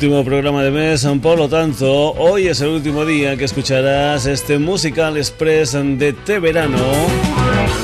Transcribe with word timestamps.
último 0.00 0.24
programa 0.24 0.62
de 0.62 0.70
mes, 0.70 1.06
por 1.20 1.36
lo 1.36 1.46
tanto, 1.46 2.12
hoy 2.14 2.46
es 2.46 2.62
el 2.62 2.68
último 2.68 3.04
día 3.04 3.36
que 3.36 3.44
escucharás 3.44 4.24
este 4.24 4.58
Musical 4.58 5.18
Express 5.18 5.72
de 5.72 6.14
Te 6.14 6.38
Verano, 6.38 6.78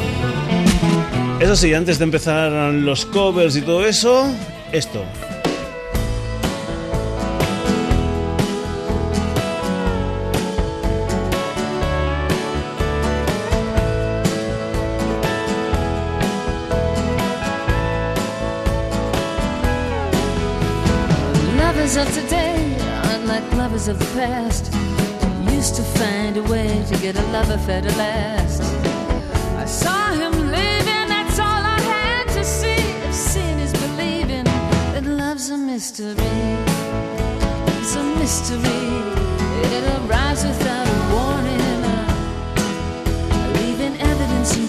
Eso 1.38 1.54
sí, 1.54 1.74
antes 1.74 1.98
de 1.98 2.04
empezar 2.04 2.50
los 2.72 3.04
covers 3.04 3.56
y 3.56 3.60
todo 3.60 3.84
eso, 3.84 4.26
esto. 4.72 5.04
Lovers 21.58 21.96
of 21.98 22.14
today, 22.14 22.76
unlike 23.14 23.44
lovers 23.58 23.88
of 23.88 23.98
the 23.98 24.06
past, 24.18 24.72
used 25.54 25.76
to 25.76 25.82
find 25.82 26.38
a 26.38 26.42
way 26.44 26.82
to 26.88 26.96
get 27.02 27.14
a 27.14 27.22
love 27.30 27.50
affair 27.50 27.82
to 27.82 27.94
last. 27.98 28.62
I 29.58 29.66
saw 29.66 30.12
him 30.12 30.50
leaving. 30.50 30.95
Love's 35.48 35.50
a 35.50 35.58
mystery. 35.58 36.14
It's 37.78 37.94
a 37.96 38.02
mystery. 38.02 38.86
It 39.74 39.84
arrives 39.98 40.44
without 40.44 40.86
a 40.86 41.00
warning, 41.14 41.82
leaving 43.54 44.00
evidence 44.00 44.56
and 44.56 44.68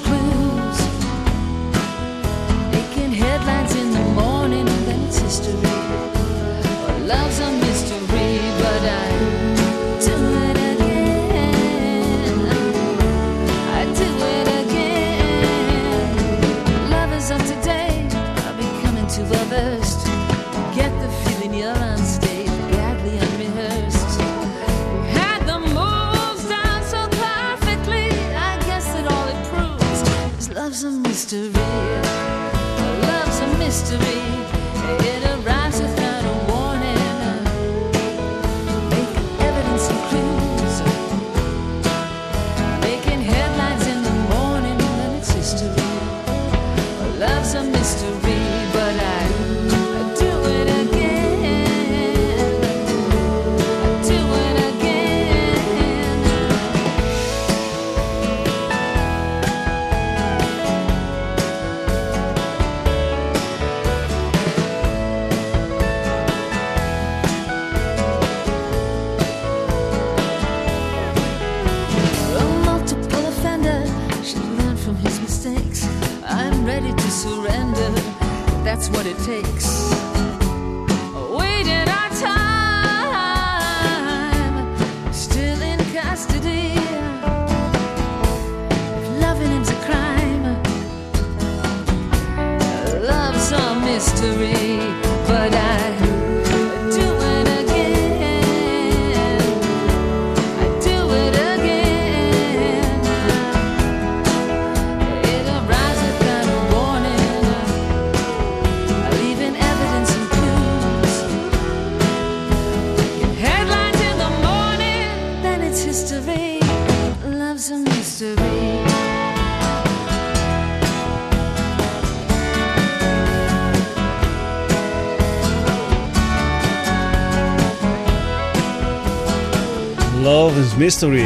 Mystery. 130.88 131.26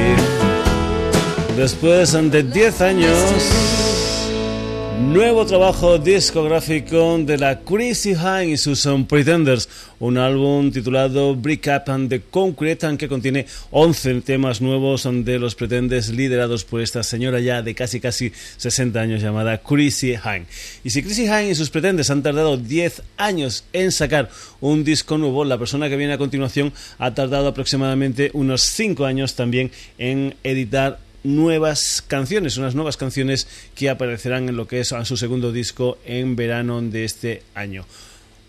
Después 1.55 2.13
de 2.13 2.41
10 2.41 2.81
años 2.81 3.15
Nuevo 5.01 5.45
trabajo 5.45 5.97
discográfico 5.97 7.19
de 7.19 7.37
la 7.37 7.59
Crazy 7.59 8.15
High 8.15 8.53
y 8.53 8.57
sus 8.57 8.87
Pretenders, 9.07 9.67
un 10.01 10.17
álbum 10.17 10.71
titulado 10.71 11.35
Break 11.35 11.67
Up 11.67 11.91
and 11.91 12.09
the 12.09 12.21
Concrete 12.21 12.97
que 12.97 13.07
contiene 13.07 13.45
11 13.69 14.21
temas 14.21 14.59
nuevos 14.59 15.07
de 15.07 15.37
los 15.37 15.53
Pretenders 15.53 16.09
liderados 16.09 16.65
por 16.65 16.81
esta 16.81 17.03
señora 17.03 17.39
ya 17.39 17.61
de 17.61 17.75
casi 17.75 17.99
casi 17.99 18.31
60 18.57 18.99
años 18.99 19.21
llamada 19.21 19.59
Chrissy 19.59 20.13
Hine. 20.13 20.45
Y 20.83 20.89
si 20.89 21.03
Chrissy 21.03 21.25
Hine 21.25 21.51
y 21.51 21.55
sus 21.55 21.69
Pretenders 21.69 22.09
han 22.09 22.23
tardado 22.23 22.57
10 22.57 23.03
años 23.17 23.63
en 23.73 23.91
sacar 23.91 24.29
un 24.59 24.83
disco 24.83 25.19
nuevo, 25.19 25.45
la 25.45 25.59
persona 25.59 25.87
que 25.87 25.97
viene 25.97 26.13
a 26.13 26.17
continuación 26.17 26.73
ha 26.97 27.13
tardado 27.13 27.47
aproximadamente 27.47 28.31
unos 28.33 28.63
5 28.63 29.05
años 29.05 29.35
también 29.35 29.71
en 29.99 30.33
editar 30.43 30.99
nuevas 31.23 32.03
canciones, 32.05 32.57
unas 32.57 32.73
nuevas 32.73 32.97
canciones 32.97 33.47
que 33.75 33.91
aparecerán 33.91 34.49
en 34.49 34.57
lo 34.57 34.67
que 34.67 34.79
es 34.79 34.95
su 35.03 35.17
segundo 35.17 35.51
disco 35.51 35.99
en 36.05 36.35
verano 36.35 36.81
de 36.81 37.05
este 37.05 37.43
año. 37.53 37.85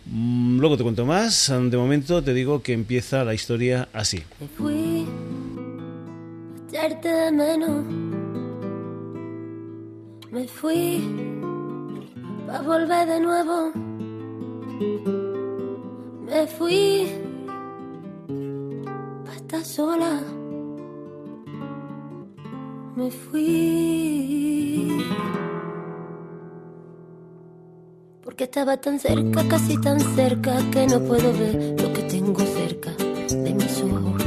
Mm, 0.06 0.58
luego 0.58 0.76
te 0.76 0.82
cuento 0.82 1.06
más. 1.06 1.48
De 1.48 1.76
momento 1.76 2.22
te 2.22 2.34
digo 2.34 2.62
que 2.62 2.72
empieza 2.72 3.24
la 3.24 3.34
historia 3.34 3.88
así. 3.92 4.22
Me 4.40 4.48
fui 4.48 5.06
a 6.76 6.88
de 6.88 7.32
menos. 7.32 7.84
Me 10.30 10.48
fui 10.48 11.02
a 12.50 12.62
volver 12.62 13.06
de 13.06 13.20
nuevo. 13.20 13.72
Me 16.26 16.46
fui 16.46 17.08
a 19.28 19.34
estar 19.34 19.64
sola. 19.64 20.20
Me 22.96 23.10
fui. 23.10 24.88
Porque 28.32 28.44
estaba 28.44 28.78
tan 28.78 28.98
cerca, 28.98 29.46
casi 29.46 29.76
tan 29.76 30.00
cerca, 30.16 30.56
que 30.70 30.86
no 30.86 30.98
puedo 31.00 31.34
ver 31.34 31.78
lo 31.78 31.92
que 31.92 32.02
tengo 32.04 32.40
cerca 32.40 32.90
de 33.28 33.52
mis 33.52 33.82
ojos. 33.82 34.24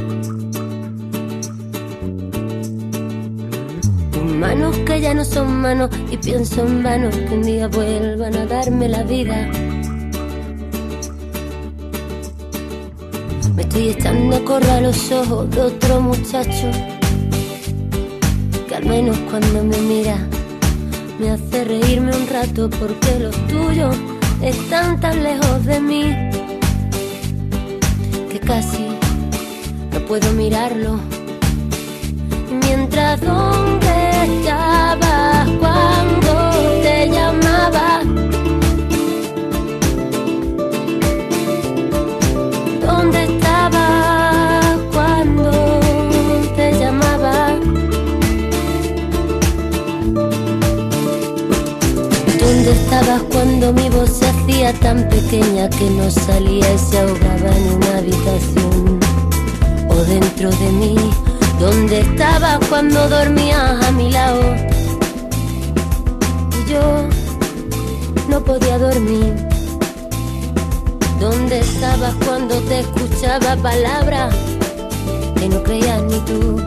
Manos 4.38 4.76
que 4.86 5.00
ya 5.00 5.12
no 5.12 5.24
son 5.24 5.60
manos 5.60 5.90
y 6.08 6.16
pienso 6.18 6.64
en 6.64 6.84
manos 6.84 7.16
que 7.16 7.34
un 7.34 7.42
día 7.42 7.66
vuelvan 7.66 8.36
a 8.36 8.46
darme 8.46 8.88
la 8.88 9.02
vida. 9.02 9.48
Me 13.56 13.62
estoy 13.62 13.88
echando 13.88 14.36
a 14.36 14.44
correr 14.44 14.82
los 14.82 15.10
ojos 15.10 15.50
de 15.50 15.62
otro 15.62 16.00
muchacho 16.00 16.70
que 18.68 18.74
al 18.76 18.84
menos 18.86 19.18
cuando 19.28 19.64
me 19.64 19.78
mira 19.78 20.16
me 21.18 21.30
hace 21.30 21.64
reírme 21.64 22.14
un 22.14 22.26
rato 22.28 22.68
porque 22.68 23.18
los 23.18 23.34
tuyos 23.46 23.96
están 24.42 25.00
tan 25.00 25.22
lejos 25.22 25.64
de 25.64 25.80
mí 25.80 26.14
que 28.30 28.38
casi 28.40 28.86
no 29.92 30.00
puedo 30.06 30.30
mirarlo. 30.32 31.00
mientras 32.50 33.20
donde 33.20 34.24
estabas 34.24 35.48
cuando 35.60 36.25
tan 54.72 55.08
pequeña 55.08 55.68
que 55.70 55.90
no 55.90 56.10
salía 56.10 56.74
y 56.74 56.78
se 56.78 56.98
ahogaba 56.98 57.56
en 57.56 57.74
una 57.74 57.98
habitación 57.98 59.00
o 59.88 59.94
dentro 59.94 60.50
de 60.50 60.72
mí? 60.72 60.96
¿Dónde 61.60 62.00
estabas 62.00 62.58
cuando 62.68 63.08
dormías 63.08 63.84
a 63.84 63.90
mi 63.92 64.10
lado? 64.10 64.42
Y 66.58 66.70
yo 66.70 67.08
no 68.28 68.40
podía 68.42 68.78
dormir. 68.78 69.46
¿Dónde 71.20 71.60
estabas 71.60 72.14
cuando 72.26 72.58
te 72.62 72.80
escuchaba 72.80 73.56
palabras 73.56 74.34
que 75.38 75.48
no 75.48 75.62
creías 75.62 76.02
ni 76.02 76.18
tú? 76.20 76.60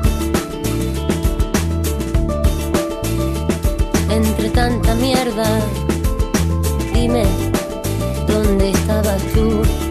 Entre 4.10 4.50
tanta 4.50 4.96
mierda, 4.96 5.46
dime, 6.94 7.49
¿dónde 8.44 8.70
estabas 8.70 9.22
tú? 9.34 9.89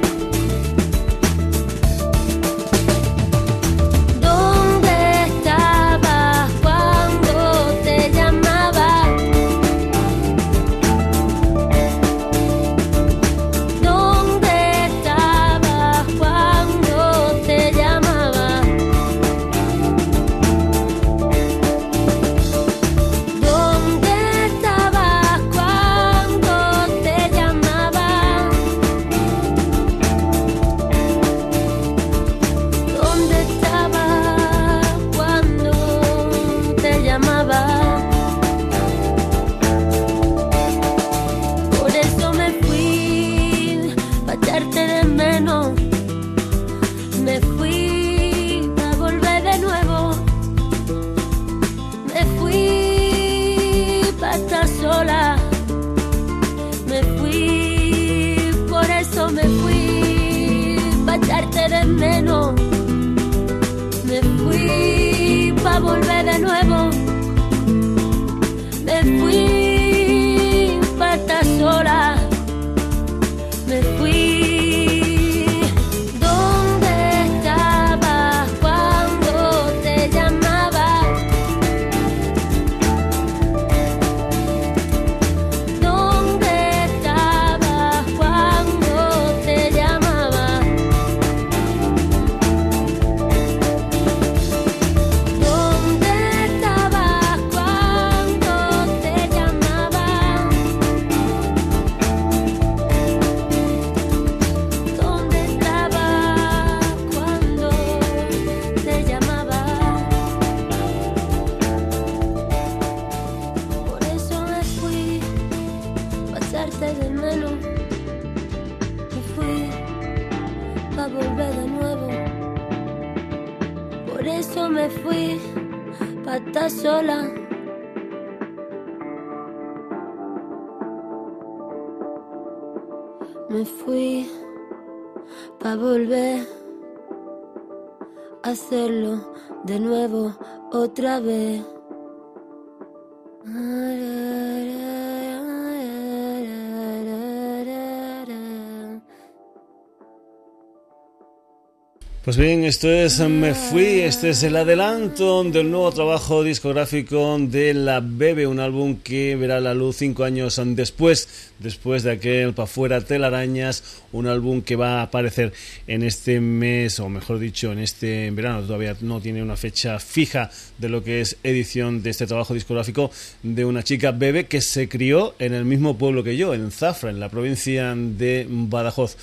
Pues 152.28 152.36
bien, 152.36 152.62
esto 152.66 152.90
es 152.90 153.20
Me 153.20 153.54
Fui, 153.54 154.00
este 154.00 154.28
es 154.28 154.42
el 154.42 154.54
adelanto 154.56 155.42
del 155.44 155.70
nuevo 155.70 155.90
trabajo 155.92 156.44
discográfico 156.44 157.38
de 157.40 157.72
La 157.72 158.00
Bebe, 158.04 158.46
un 158.46 158.60
álbum 158.60 158.98
que 159.02 159.34
verá 159.34 159.60
la 159.60 159.72
luz 159.72 159.96
cinco 159.96 160.24
años 160.24 160.60
después, 160.62 161.26
después 161.58 162.02
de 162.02 162.10
aquel 162.10 162.52
Pa' 162.52 162.66
Fuera 162.66 163.00
Telarañas, 163.00 164.02
un 164.12 164.26
álbum 164.26 164.60
que 164.60 164.76
va 164.76 165.00
a 165.00 165.04
aparecer 165.04 165.54
en 165.86 166.02
este 166.02 166.38
mes, 166.38 167.00
o 167.00 167.08
mejor 167.08 167.38
dicho, 167.38 167.72
en 167.72 167.78
este 167.78 168.30
verano, 168.30 168.60
todavía 168.60 168.94
no 169.00 169.22
tiene 169.22 169.42
una 169.42 169.56
fecha 169.56 169.98
fija 169.98 170.50
de 170.76 170.90
lo 170.90 171.02
que 171.02 171.22
es 171.22 171.38
edición 171.42 172.02
de 172.02 172.10
este 172.10 172.26
trabajo 172.26 172.52
discográfico 172.52 173.10
de 173.42 173.64
una 173.64 173.82
chica 173.82 174.10
Bebe 174.10 174.44
que 174.44 174.60
se 174.60 174.86
crió 174.86 175.34
en 175.38 175.54
el 175.54 175.64
mismo 175.64 175.96
pueblo 175.96 176.22
que 176.22 176.36
yo, 176.36 176.52
en 176.52 176.72
Zafra, 176.72 177.08
en 177.08 177.20
la 177.20 177.30
provincia 177.30 177.94
de 177.96 178.46
Badajoz. 178.50 179.16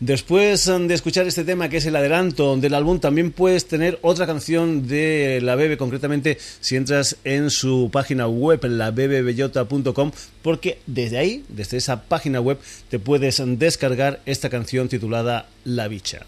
Después 0.00 0.66
de 0.66 0.94
escuchar 0.94 1.26
este 1.26 1.42
tema 1.42 1.68
que 1.68 1.78
es 1.78 1.86
el 1.86 1.96
adelanto 1.96 2.56
del 2.56 2.74
álbum, 2.74 3.00
también 3.00 3.32
puedes 3.32 3.66
tener 3.66 3.98
otra 4.02 4.26
canción 4.26 4.86
de 4.86 5.40
La 5.42 5.56
Bebe, 5.56 5.76
concretamente 5.76 6.38
si 6.60 6.76
entras 6.76 7.16
en 7.24 7.50
su 7.50 7.90
página 7.92 8.28
web, 8.28 8.64
labebebellota.com, 8.64 10.12
porque 10.42 10.78
desde 10.86 11.18
ahí, 11.18 11.44
desde 11.48 11.78
esa 11.78 12.04
página 12.04 12.40
web, 12.40 12.58
te 12.88 13.00
puedes 13.00 13.42
descargar 13.58 14.20
esta 14.24 14.48
canción 14.48 14.88
titulada 14.88 15.48
La 15.64 15.88
Bicha. 15.88 16.26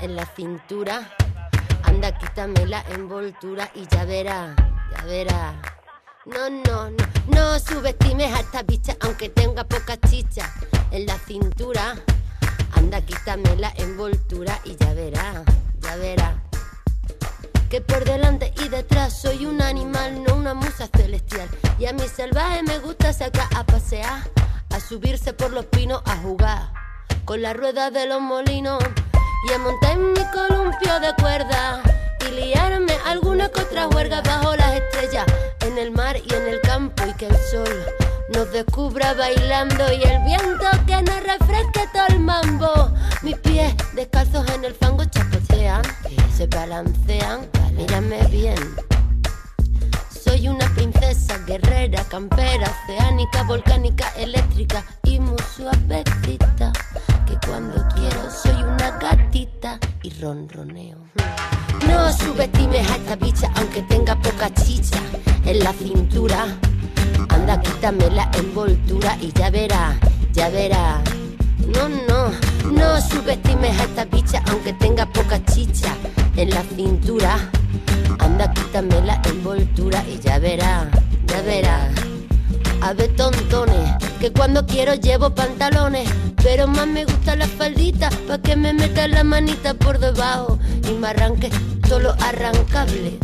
En 0.00 0.16
la 0.16 0.26
cintura. 0.26 1.10
Anda, 1.84 2.16
quítame 2.18 2.66
la 2.66 2.84
envoltura 2.90 3.70
y 3.74 3.86
ya 3.86 4.04
verá, 4.04 4.54
ya 4.90 5.04
verá. 5.04 5.60
No, 6.24 6.50
no, 6.50 6.90
no, 6.90 7.06
no 7.28 7.58
subestimes 7.58 8.32
a 8.32 8.40
esta 8.40 8.62
bicha, 8.62 8.96
aunque 9.00 9.28
tenga 9.28 9.64
poca 9.64 9.96
chicha 10.08 10.52
en 10.90 11.06
la 11.06 11.18
cintura. 11.18 11.94
Anda, 12.72 13.00
quítame 13.00 13.56
la 13.56 13.72
envoltura 13.76 14.60
y 14.64 14.76
ya 14.76 14.92
verá, 14.94 15.44
ya 15.80 15.96
verá. 15.96 16.42
Que 17.70 17.80
por 17.80 18.04
delante 18.04 18.52
y 18.64 18.68
detrás 18.68 19.20
soy 19.20 19.46
un 19.46 19.62
animal, 19.62 20.22
no 20.22 20.34
una 20.34 20.54
musa 20.54 20.88
celestial. 20.96 21.48
Y 21.78 21.86
a 21.86 21.92
mi 21.92 22.08
salvaje 22.08 22.62
me 22.62 22.78
gusta 22.78 23.12
sacar 23.12 23.48
a 23.56 23.64
pasear 23.64 24.30
a 24.70 24.80
subirse 24.80 25.32
por 25.32 25.52
los 25.52 25.66
pinos 25.66 26.02
a 26.04 26.16
jugar 26.18 26.72
con 27.24 27.42
la 27.42 27.54
rueda 27.54 27.90
de 27.90 28.06
los 28.06 28.20
molinos 28.20 28.78
y 29.48 29.52
a 29.52 29.58
montar 29.58 29.96
mi 29.96 30.24
columpio 30.32 31.00
de 31.00 31.14
cuerda 31.20 31.82
y 32.26 32.32
liarme 32.32 32.92
alguna 33.04 33.48
que 33.48 33.60
otra 33.60 33.86
bajo 33.86 34.56
las 34.56 34.74
estrellas 34.74 35.26
en 35.60 35.78
el 35.78 35.90
mar 35.90 36.16
y 36.16 36.34
en 36.34 36.46
el 36.48 36.60
campo 36.62 37.04
y 37.06 37.12
que 37.14 37.26
el 37.26 37.36
sol 37.50 37.84
nos 38.34 38.50
descubra 38.52 39.14
bailando 39.14 39.92
y 39.92 40.02
el 40.02 40.22
viento 40.24 40.66
que 40.86 41.02
nos 41.02 41.22
refresque 41.22 41.88
todo 41.92 42.06
el 42.08 42.20
mambo. 42.20 42.90
Mis 43.22 43.36
pies 43.38 43.74
descalzos 43.94 44.48
en 44.50 44.64
el 44.64 44.74
fango 44.74 45.04
chapotean, 45.04 45.82
se 46.36 46.46
balancean, 46.46 47.48
mírame 47.76 48.26
bien. 48.28 48.56
Soy 50.36 50.48
una 50.48 50.68
princesa 50.74 51.38
guerrera, 51.46 52.04
campera, 52.04 52.70
oceánica, 52.84 53.42
volcánica, 53.44 54.06
eléctrica 54.18 54.84
y 55.04 55.18
muy 55.18 55.38
suavecita. 55.56 56.74
Que 57.26 57.38
cuando 57.48 57.82
quiero 57.94 58.30
soy 58.30 58.62
una 58.62 58.90
gatita 58.98 59.78
y 60.02 60.10
ronroneo. 60.20 60.98
No 61.88 62.12
subestimes 62.12 62.86
a 62.90 62.96
esta 62.96 63.16
bicha 63.16 63.50
aunque 63.54 63.80
tenga 63.84 64.14
poca 64.20 64.52
chicha 64.52 64.98
en 65.46 65.60
la 65.60 65.72
cintura. 65.72 66.44
Anda, 67.30 67.58
quítame 67.58 68.10
la 68.10 68.30
envoltura 68.34 69.16
y 69.22 69.32
ya 69.32 69.48
verá, 69.48 69.98
ya 70.34 70.50
verá. 70.50 71.02
No, 71.66 71.88
no, 71.88 72.30
no 72.72 73.00
subestimes 73.00 73.80
a 73.80 73.84
esta 73.84 74.04
bicha 74.04 74.42
aunque 74.50 74.74
tenga 74.74 75.06
poca 75.06 75.42
chicha 75.46 75.94
en 76.36 76.50
la 76.50 76.62
cintura. 76.62 77.50
Anda, 78.18 78.52
quítame 78.52 79.00
la 79.02 79.20
envoltura 79.24 80.04
y 80.08 80.18
ya 80.18 80.38
verá, 80.38 80.90
ya 81.26 81.42
verá. 81.42 81.90
A 82.82 82.92
ver, 82.92 83.14
tontones, 83.16 83.90
que 84.20 84.32
cuando 84.32 84.66
quiero 84.66 84.94
llevo 84.94 85.34
pantalones, 85.34 86.08
pero 86.42 86.66
más 86.66 86.86
me 86.86 87.04
gusta 87.04 87.36
la 87.36 87.46
faldita, 87.46 88.10
pa' 88.28 88.38
que 88.38 88.54
me 88.54 88.72
meta 88.72 89.08
la 89.08 89.24
manita 89.24 89.74
por 89.74 89.98
debajo 89.98 90.58
y 90.88 90.92
me 90.92 91.08
arranque 91.08 91.50
solo 91.88 92.14
arrancable. 92.20 93.18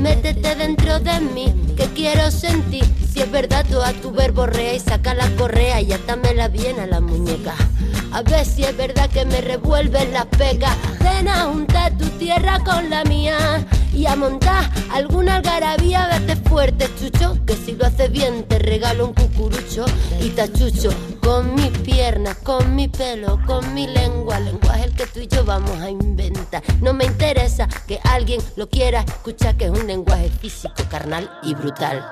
Métete 0.00 0.54
dentro 0.54 1.00
de 1.00 1.20
mí, 1.20 1.54
que 1.76 1.86
quiero 1.86 2.30
sentir. 2.30 2.84
Si 3.12 3.20
es 3.20 3.30
verdad, 3.30 3.64
tú 3.68 3.80
a 3.80 3.92
tu 3.92 4.12
verborrea 4.12 4.74
y 4.74 4.80
saca 4.80 5.14
la 5.14 5.28
correa 5.36 5.80
y 5.80 5.92
atámela 5.92 6.48
bien 6.48 6.78
a 6.78 6.86
la 6.86 7.00
muñeca. 7.00 7.54
A 8.12 8.22
ver 8.22 8.46
si 8.46 8.64
es 8.64 8.76
verdad 8.76 9.10
que 9.10 9.24
me 9.24 9.40
revuelven 9.40 10.12
las 10.12 10.26
pegas. 10.26 10.76
Ven 11.00 11.28
a 11.28 11.44
juntar 11.44 11.96
tu 11.98 12.06
tierra 12.18 12.58
con 12.64 12.88
la 12.90 13.04
mía 13.04 13.66
y 13.92 14.06
a 14.06 14.16
montar 14.16 14.70
alguna 14.92 15.36
algarabía. 15.36 16.08
Vete 16.08 16.36
fuerte, 16.48 16.88
chucho, 16.98 17.36
que 17.44 17.54
si 17.54 17.72
lo 17.72 17.86
haces 17.86 18.10
bien 18.10 18.44
te 18.44 18.58
regalo 18.58 19.06
un 19.06 19.14
cucurucho 19.14 19.84
y 20.20 20.30
tachucho. 20.30 20.90
Con 21.20 21.54
mis 21.54 21.70
piernas, 21.78 22.36
con 22.38 22.74
mi 22.74 22.88
pelo, 22.88 23.40
con 23.46 23.74
mi 23.74 23.86
lengua. 23.86 24.40
Lenguaje 24.40 24.84
el 24.84 24.94
que 24.94 25.06
tú 25.06 25.20
y 25.20 25.26
yo 25.26 25.44
vamos 25.44 25.78
a 25.80 25.90
inventar. 25.90 26.62
No 26.80 26.94
me 26.94 27.04
interesa 27.04 27.68
que 27.86 28.00
alguien 28.04 28.40
lo 28.56 28.68
quiera 28.68 29.00
escuchar, 29.00 29.56
que 29.56 29.66
es 29.66 29.70
un 29.70 29.86
lenguaje 29.86 30.30
físico, 30.40 30.74
carnal 30.88 31.30
y 31.42 31.54
brutal. 31.54 32.08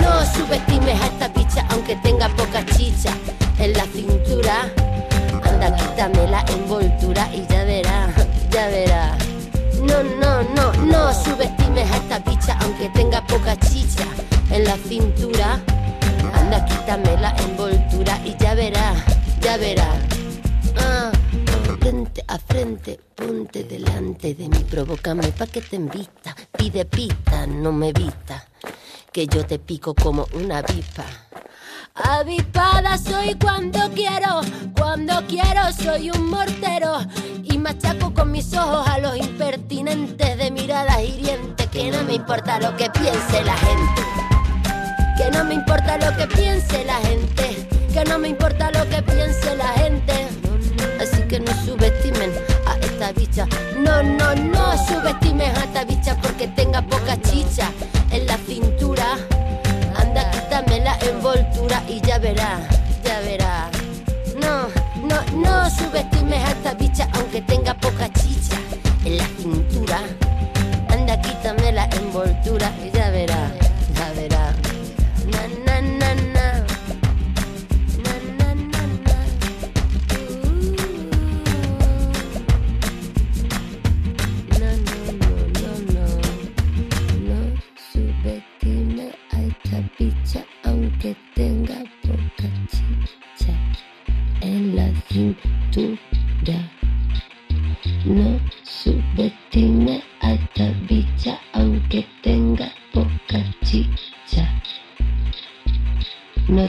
No 0.00 0.15
subestimes 0.24 1.00
a 1.00 1.06
esta 1.06 1.32
picha, 1.32 1.66
aunque 1.70 1.96
tenga 1.96 2.28
poca 2.30 2.64
chicha 2.66 3.12
en 3.58 3.72
la 3.72 3.84
cintura 3.86 4.72
Anda, 5.42 5.74
quítame 5.74 6.26
la 6.28 6.44
envoltura 6.48 7.28
y 7.32 7.46
ya 7.46 7.64
verá, 7.64 8.08
ya 8.50 8.68
verá. 8.68 9.16
No, 9.80 10.02
no, 10.02 10.42
no, 10.54 10.72
no 10.84 11.14
subestimes 11.14 11.90
a 11.90 11.96
esta 11.96 12.18
bicha 12.20 12.58
aunque 12.60 12.88
tenga 12.90 13.24
poca 13.26 13.56
chicha 13.56 14.04
en 14.50 14.64
la 14.64 14.76
cintura. 14.76 15.60
Anda, 16.34 16.64
quítame 16.64 17.16
la 17.20 17.34
envoltura 17.38 18.20
y 18.24 18.36
ya 18.38 18.54
verá, 18.54 18.94
ya 19.40 19.56
verá. 19.56 19.88
Ah, 20.76 21.12
frente 21.80 22.24
a 22.26 22.38
frente, 22.38 23.00
ponte 23.14 23.64
delante 23.64 24.34
de 24.34 24.48
mí, 24.48 24.64
provócame 24.70 25.28
pa' 25.32 25.46
que 25.46 25.60
te 25.60 25.76
invita. 25.76 26.34
Pide 26.56 26.84
pita, 26.84 27.46
no 27.46 27.72
me 27.72 27.88
evita, 27.88 28.44
que 29.16 29.26
yo 29.28 29.46
te 29.46 29.58
pico 29.58 29.94
como 29.94 30.26
una 30.34 30.58
avispa. 30.58 31.06
Avispada 31.94 32.98
soy 32.98 33.34
cuando 33.36 33.80
quiero, 33.94 34.42
cuando 34.78 35.26
quiero 35.26 35.72
soy 35.72 36.10
un 36.10 36.28
mortero 36.28 36.98
y 37.42 37.56
machaco 37.56 38.12
con 38.12 38.30
mis 38.30 38.52
ojos 38.52 38.86
a 38.86 38.98
los 38.98 39.16
impertinentes 39.16 40.36
de 40.36 40.50
miradas 40.50 41.00
hirientes. 41.02 41.66
Que 41.68 41.90
no 41.90 42.02
me 42.02 42.12
importa 42.12 42.60
lo 42.60 42.76
que 42.76 42.90
piense 42.90 43.42
la 43.42 43.56
gente, 43.56 44.02
que 45.16 45.30
no 45.30 45.44
me 45.44 45.54
importa 45.54 45.96
lo 45.96 46.14
que 46.14 46.26
piense 46.36 46.84
la 46.84 46.96
gente, 46.96 47.68
que 47.94 48.04
no 48.04 48.18
me 48.18 48.28
importa 48.28 48.70
lo 48.70 48.86
que 48.90 49.00
piense 49.00 49.56
la 49.56 49.68
gente. 49.78 50.28
Así 51.00 51.22
que 51.22 51.40
no 51.40 51.54
subestimen 51.64 52.32
a 52.66 52.76
esta 52.84 53.12
bicha, 53.12 53.46
no, 53.78 54.02
no, 54.02 54.34
no 54.34 54.86
subestimen 54.86 55.56
a 55.56 55.64
esta 55.64 55.84
bicha 55.84 56.20
porque 56.20 56.48
tenga 56.48 56.82
poca 56.82 57.18
chicha 57.22 57.72
la 60.86 60.96
envoltura 61.00 61.82
y 61.88 62.00
ya 62.00 62.16
verá, 62.18 62.60
ya 63.02 63.18
verá. 63.22 63.68
No, 64.40 64.68
no, 65.08 65.18
no 65.34 65.68
subestimes 65.68 66.38
a 66.44 66.50
esta 66.52 66.74
bicha 66.74 67.08
aunque 67.14 67.42
tenga 67.42 67.74
poca 67.74 68.08
chicha 68.12 68.56
en 69.04 69.16
la 69.16 69.26
cintura. 69.36 69.75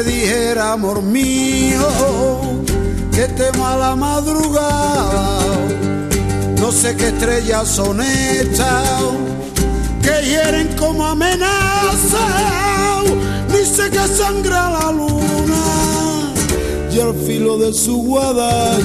Te 0.04 0.10
dijera, 0.10 0.74
amor 0.74 1.02
mío, 1.02 1.88
que 3.14 3.28
tema 3.28 3.76
la 3.78 3.96
madrugada, 3.96 5.40
no 6.60 6.72
sé 6.72 6.96
qué 6.96 7.08
estrellas 7.08 7.68
son 7.68 8.02
estas, 8.02 8.90
que 10.02 10.26
hieren 10.28 10.76
como 10.78 11.06
amenaza, 11.06 12.28
sé 13.64 13.90
que 13.90 14.08
sangra 14.08 14.70
la 14.70 14.92
luna, 14.92 15.64
y 16.92 17.00
al 17.00 17.14
filo 17.26 17.58
de 17.58 17.74
su 17.74 18.04
guadaña. 18.04 18.84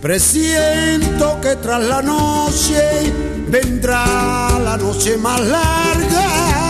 Presiento 0.00 1.40
que 1.40 1.56
tras 1.56 1.82
la 1.82 2.00
noche 2.00 3.12
vendrá 3.48 4.56
la 4.62 4.76
noche 4.76 5.16
más 5.16 5.40
larga. 5.40 6.65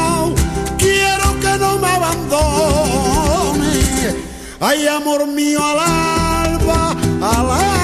Abandone. 2.17 4.15
Ay, 4.61 4.87
amor 4.87 5.27
mío, 5.27 5.61
al 5.63 5.79
alba, 5.79 6.91
al 7.21 7.51
alba. 7.51 7.77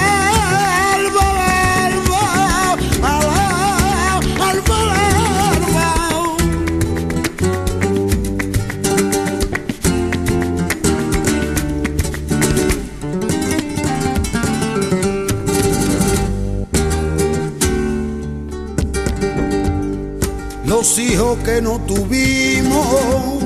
Los 20.65 20.97
hijos 20.97 21.37
que 21.45 21.61
no 21.61 21.79
tuvimos 21.81 23.42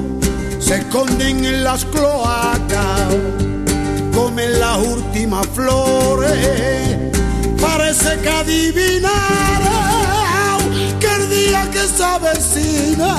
se 0.68 0.76
esconden 0.80 1.46
en 1.46 1.64
las 1.64 1.86
cloacas, 1.86 3.16
comen 4.14 4.60
las 4.60 4.78
últimas 4.80 5.48
flores, 5.48 6.98
parece 7.62 8.20
que 8.20 8.30
adivinaron 8.30 9.14
que 11.00 11.36
día 11.36 11.72
que 11.72 11.80
se 11.80 12.04
avecina, 12.04 13.16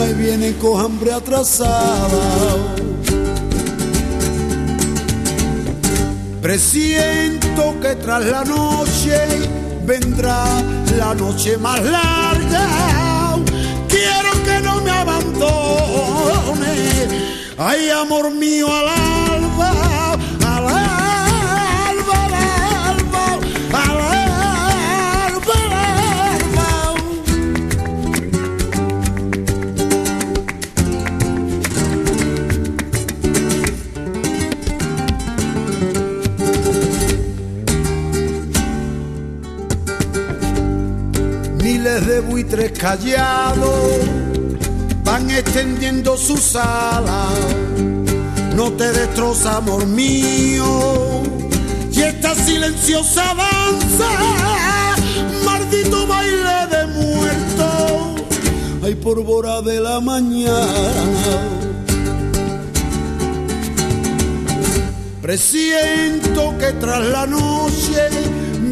ahí 0.00 0.14
viene 0.14 0.54
con 0.56 0.80
hambre 0.80 1.12
atrasada. 1.12 2.56
Presiento 6.40 7.78
que 7.82 7.96
tras 7.96 8.24
la 8.24 8.44
noche 8.44 9.18
vendrá 9.84 10.46
la 10.96 11.14
noche 11.14 11.58
más 11.58 11.82
larga. 11.82 13.03
Ay, 17.56 17.88
amor 17.90 18.30
mío, 18.32 18.66
al 18.66 18.88
alba, 18.88 19.70
al 20.44 20.66
alba, 20.66 22.24
al 22.24 22.34
alba, 22.34 23.24
al 23.72 24.00
alba. 24.00 24.24
de 42.00 42.20
buitres 42.20 42.72
callados 42.72 44.23
van 45.14 45.30
extendiendo 45.30 46.16
sus 46.16 46.56
alas. 46.56 47.38
No 48.56 48.72
te 48.72 48.90
destroza, 48.90 49.58
amor 49.58 49.86
mío, 49.86 51.22
y 51.92 52.00
esta 52.00 52.34
silenciosa 52.34 53.22
danza, 53.42 54.10
maldito 55.44 56.04
baile 56.08 56.58
de 56.74 56.86
muerto, 56.98 58.16
hay 58.82 58.96
por 58.96 59.18
de 59.62 59.80
la 59.80 60.00
mañana. 60.00 61.36
Presiento 65.22 66.58
que 66.58 66.72
tras 66.80 67.04
la 67.06 67.24
noche 67.24 68.02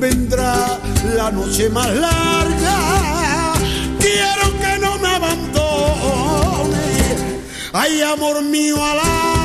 vendrá 0.00 0.56
la 1.14 1.30
noche 1.30 1.70
más 1.70 1.94
larga. 1.94 3.21
Ay, 7.72 8.02
amor 8.02 8.42
mío, 8.42 8.76
alá. 8.84 9.41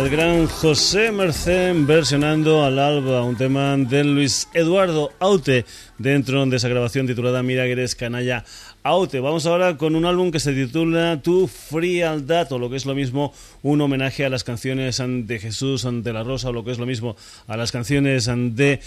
Al 0.00 0.08
gran 0.08 0.46
José 0.46 1.12
Merced 1.12 1.74
versionando 1.84 2.64
al 2.64 2.78
alba 2.78 3.22
un 3.22 3.36
tema 3.36 3.76
de 3.76 4.02
Luis 4.02 4.48
Eduardo 4.54 5.12
Aute 5.18 5.66
dentro 5.98 6.46
de 6.46 6.56
esa 6.56 6.68
grabación 6.68 7.06
titulada 7.06 7.42
Mira 7.42 7.64
canalla 7.98 8.44
Aute. 8.82 9.20
Vamos 9.20 9.44
ahora 9.44 9.76
con 9.76 9.96
un 9.96 10.06
álbum 10.06 10.30
que 10.30 10.40
se 10.40 10.54
titula 10.54 11.20
Tu 11.22 11.46
Frialdad 11.46 12.50
o 12.52 12.58
lo 12.58 12.70
que 12.70 12.76
es 12.76 12.86
lo 12.86 12.94
mismo 12.94 13.34
un 13.62 13.82
homenaje 13.82 14.24
a 14.24 14.30
las 14.30 14.42
canciones 14.42 15.02
de 15.04 15.38
Jesús 15.38 15.84
ante 15.84 16.14
la 16.14 16.22
Rosa 16.22 16.48
o 16.48 16.52
lo 16.54 16.64
que 16.64 16.70
es 16.70 16.78
lo 16.78 16.86
mismo 16.86 17.14
a 17.46 17.58
las 17.58 17.70
canciones 17.70 18.30
de 18.34 18.80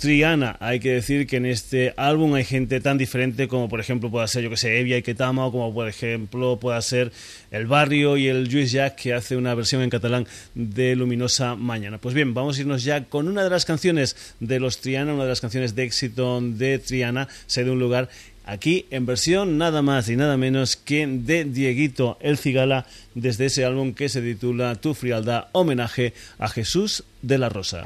Triana. 0.00 0.56
Hay 0.60 0.80
que 0.80 0.92
decir 0.92 1.26
que 1.26 1.36
en 1.36 1.46
este 1.46 1.94
álbum 1.96 2.34
hay 2.34 2.44
gente 2.44 2.80
tan 2.80 2.98
diferente 2.98 3.48
como 3.48 3.68
por 3.68 3.80
ejemplo 3.80 4.10
pueda 4.10 4.26
ser, 4.26 4.42
yo 4.42 4.50
que 4.50 4.56
sé, 4.56 4.78
Evia 4.80 4.98
y 4.98 5.02
Ketama 5.02 5.46
o 5.46 5.52
como 5.52 5.72
por 5.72 5.88
ejemplo 5.88 6.58
pueda 6.58 6.80
ser 6.82 7.12
El 7.50 7.66
Barrio 7.66 8.16
y 8.16 8.28
el 8.28 8.50
Juice 8.50 8.74
Jack 8.74 8.96
que 8.96 9.14
hace 9.14 9.36
una 9.36 9.54
versión 9.54 9.82
en 9.82 9.90
catalán 9.90 10.26
de 10.54 10.96
Luminosa 10.96 11.54
Mañana. 11.54 11.98
Pues 11.98 12.14
bien, 12.14 12.34
vamos 12.34 12.58
a 12.58 12.60
irnos 12.60 12.84
ya 12.84 13.04
con 13.04 13.28
una 13.28 13.44
de 13.44 13.50
las 13.50 13.64
canciones 13.64 14.34
de 14.40 14.60
los 14.60 14.80
Triana, 14.80 15.14
una 15.14 15.24
de 15.24 15.30
las 15.30 15.40
canciones 15.40 15.74
de 15.74 15.84
éxito 15.84 16.40
de 16.40 16.78
Triana, 16.78 17.28
sé 17.46 17.64
de 17.64 17.70
un 17.70 17.78
lugar 17.78 18.08
aquí 18.44 18.86
en 18.90 19.06
versión 19.06 19.58
nada 19.58 19.82
más 19.82 20.08
y 20.08 20.16
nada 20.16 20.36
menos 20.36 20.76
que 20.76 21.06
de 21.06 21.44
Dieguito 21.44 22.18
El 22.20 22.36
Cigala 22.38 22.86
desde 23.14 23.46
ese 23.46 23.64
álbum 23.64 23.94
que 23.94 24.08
se 24.08 24.20
titula 24.20 24.74
Tu 24.76 24.94
Frialdad, 24.94 25.48
homenaje 25.52 26.12
a 26.38 26.48
Jesús 26.48 27.04
de 27.22 27.38
la 27.38 27.48
Rosa. 27.48 27.84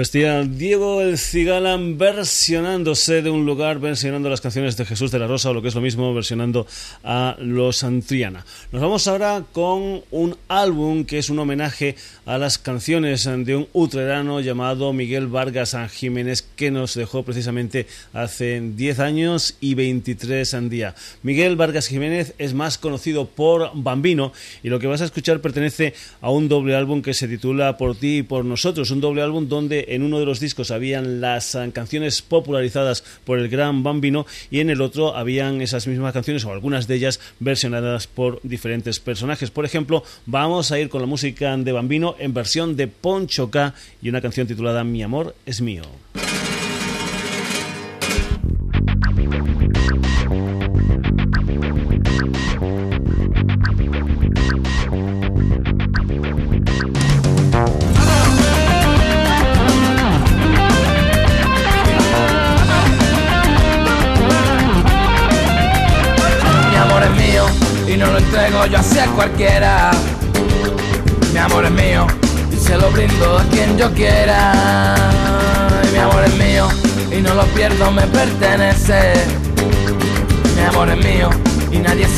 Vestía 0.00 0.42
Diego 0.44 1.02
el 1.02 1.18
Cigalan 1.18 1.98
versionándose 1.98 3.20
de 3.20 3.28
un 3.28 3.44
lugar, 3.44 3.80
versionando 3.80 4.30
las 4.30 4.40
canciones 4.40 4.78
de 4.78 4.86
Jesús 4.86 5.10
de 5.10 5.18
la 5.18 5.26
Rosa 5.26 5.50
o 5.50 5.52
lo 5.52 5.60
que 5.60 5.68
es 5.68 5.74
lo 5.74 5.82
mismo, 5.82 6.14
versionando 6.14 6.66
a 7.04 7.36
los 7.38 7.84
Antriana. 7.84 8.46
Nos 8.72 8.80
vamos 8.80 9.06
ahora 9.06 9.44
con 9.52 10.02
un 10.10 10.36
álbum 10.48 11.04
que 11.04 11.18
es 11.18 11.28
un 11.28 11.38
homenaje 11.38 11.96
a 12.24 12.38
las 12.38 12.56
canciones 12.56 13.24
de 13.24 13.56
un 13.56 13.68
utrerano 13.74 14.40
llamado 14.40 14.94
Miguel 14.94 15.26
Vargas 15.26 15.76
Jiménez 15.92 16.48
que 16.56 16.70
nos 16.70 16.94
dejó 16.94 17.22
precisamente 17.22 17.86
hace 18.14 18.58
10 18.58 19.00
años 19.00 19.58
y 19.60 19.74
23 19.74 20.54
en 20.54 20.70
día. 20.70 20.94
Miguel 21.22 21.56
Vargas 21.56 21.88
Jiménez 21.88 22.32
es 22.38 22.54
más 22.54 22.78
conocido 22.78 23.26
por 23.26 23.72
Bambino 23.74 24.32
y 24.62 24.70
lo 24.70 24.78
que 24.78 24.86
vas 24.86 25.02
a 25.02 25.04
escuchar 25.04 25.42
pertenece 25.42 25.92
a 26.22 26.30
un 26.30 26.48
doble 26.48 26.74
álbum 26.74 27.02
que 27.02 27.12
se 27.12 27.28
titula 27.28 27.76
Por 27.76 27.96
ti 27.96 28.18
y 28.18 28.22
por 28.22 28.46
nosotros, 28.46 28.90
un 28.92 29.02
doble 29.02 29.20
álbum 29.20 29.46
donde 29.46 29.89
en 29.90 30.02
uno 30.02 30.18
de 30.18 30.24
los 30.24 30.40
discos 30.40 30.70
habían 30.70 31.20
las 31.20 31.54
eh, 31.54 31.70
canciones 31.74 32.22
popularizadas 32.22 33.04
por 33.24 33.38
el 33.38 33.48
gran 33.48 33.82
Bambino 33.82 34.26
y 34.50 34.60
en 34.60 34.70
el 34.70 34.80
otro 34.80 35.16
habían 35.16 35.60
esas 35.60 35.86
mismas 35.86 36.12
canciones 36.12 36.44
o 36.44 36.52
algunas 36.52 36.86
de 36.86 36.94
ellas 36.94 37.20
versionadas 37.40 38.06
por 38.06 38.40
diferentes 38.42 39.00
personajes. 39.00 39.50
Por 39.50 39.64
ejemplo, 39.64 40.02
vamos 40.26 40.72
a 40.72 40.78
ir 40.78 40.88
con 40.88 41.00
la 41.00 41.06
música 41.06 41.56
de 41.56 41.72
Bambino 41.72 42.14
en 42.18 42.32
versión 42.32 42.76
de 42.76 42.86
Poncho 42.86 43.50
K 43.50 43.74
y 44.00 44.08
una 44.08 44.20
canción 44.20 44.46
titulada 44.46 44.84
Mi 44.84 45.02
amor 45.02 45.34
es 45.44 45.60
mío. 45.60 45.82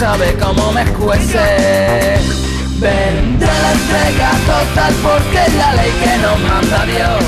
Sabe 0.03 0.37
cómo 0.37 0.73
me 0.73 0.83
escuece. 0.83 1.45
Vendrá 2.81 3.55
la 3.65 3.73
entrega 3.79 4.31
total 4.51 4.95
porque 5.07 5.39
es 5.47 5.55
la 5.55 5.75
ley 5.75 5.93
que 6.03 6.15
nos 6.25 6.39
manda 6.41 6.85
Dios. 6.87 7.23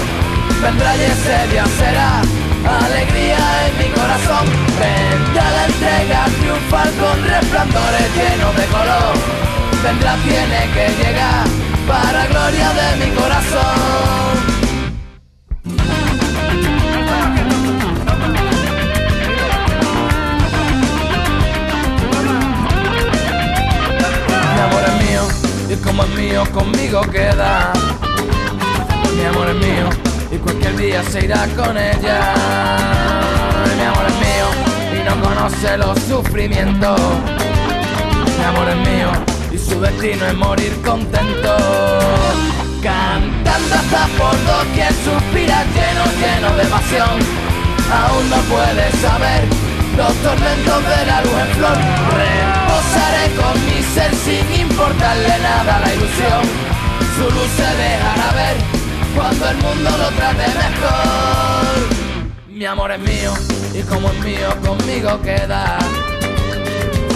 Vendrá 0.61 0.97
y 0.97 1.03
ese 1.15 1.37
día 1.53 1.67
será 1.79 2.11
alegría 2.85 3.43
en 3.67 3.73
mi 3.79 3.89
corazón. 3.99 4.45
Vendrá 4.83 5.47
la 5.57 5.65
entrega 5.71 6.21
triunfal 6.41 6.91
con 7.03 7.17
resplandores 7.35 8.07
llenos 8.19 8.57
de 8.57 8.67
color. 8.77 9.15
Vendrá, 9.85 10.17
tiene 10.25 10.61
que 10.75 10.87
llegar 11.01 11.47
para 11.87 12.27
gloria 12.27 12.69
de 12.81 12.89
mi 13.07 13.11
corazón. 13.15 14.54
Como 25.85 26.05
es 26.05 26.11
mío 26.11 26.45
conmigo 26.53 27.03
queda. 27.03 27.73
Mi 29.17 29.25
amor 29.25 29.49
es 29.49 29.57
mío 29.57 29.89
y 30.31 30.37
cualquier 30.39 30.77
día 30.77 31.03
se 31.05 31.25
irá 31.25 31.47
con 31.57 31.77
ella. 31.77 32.35
Mi 33.77 33.85
amor 33.85 34.07
es 34.07 34.15
mío 34.15 35.01
y 35.01 35.05
no 35.05 35.23
conoce 35.23 35.77
los 35.77 35.99
sufrimientos. 36.01 37.01
Mi 38.39 38.45
amor 38.45 38.69
es 38.69 38.77
mío 38.77 39.11
y 39.53 39.59
su 39.59 39.81
destino 39.81 40.27
es 40.27 40.35
morir 40.35 40.73
contento. 40.85 41.57
Cantando 42.83 43.75
hasta 43.75 44.07
por 44.19 44.37
doquier 44.45 44.93
suspira 44.93 45.65
lleno, 45.75 46.05
lleno 46.21 46.57
de 46.57 46.65
pasión. 46.65 47.19
Aún 47.93 48.31
no 48.31 48.37
puede 48.53 48.91
saber 48.93 49.45
los 49.97 50.15
tormentos 50.17 50.83
de 50.89 51.07
la 51.07 51.21
luz 51.23 51.33
en 51.33 51.49
flor. 51.57 52.54
Reposaré 52.85 53.35
con 53.37 53.67
mi 53.67 53.83
ser 53.95 54.15
sin 54.15 54.61
importarle 54.61 55.39
nada 55.43 55.81
la 55.81 55.95
ilusión. 55.95 56.43
Su 57.17 57.23
luz 57.23 57.49
se 57.57 57.63
dejará 57.63 58.33
ver 58.33 58.57
cuando 59.17 59.49
el 59.49 59.57
mundo 59.57 59.91
lo 59.91 60.09
trate 60.11 60.47
mejor. 60.49 61.75
Mi 62.49 62.65
amor 62.67 62.93
es 62.93 63.01
mío 63.01 63.33
y 63.73 63.83
como 63.83 64.09
es 64.09 64.19
mío 64.21 64.49
conmigo 64.65 65.21
queda. 65.23 65.79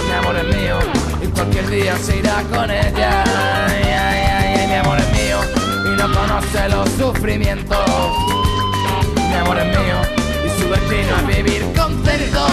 Mi 0.07 0.13
amor 0.15 0.37
es 0.37 0.57
mío 0.57 0.79
y 1.23 1.27
cualquier 1.27 1.69
día 1.69 1.97
se 1.99 2.17
irá 2.17 2.43
con 2.45 2.71
ella. 2.71 3.25
mi 4.69 4.75
amor 4.75 4.99
es 4.99 5.13
mío 5.13 5.39
y 5.85 5.97
no 5.97 6.13
conoce 6.13 6.69
los 6.71 6.89
sufrimientos. 6.91 7.79
Mi 9.17 9.35
amor 9.35 9.59
es 9.59 9.67
mío 9.67 10.01
y 10.45 10.61
su 10.61 10.69
destino 10.69 11.17
es 11.19 11.37
vivir 11.37 11.63
contento. 11.77 12.47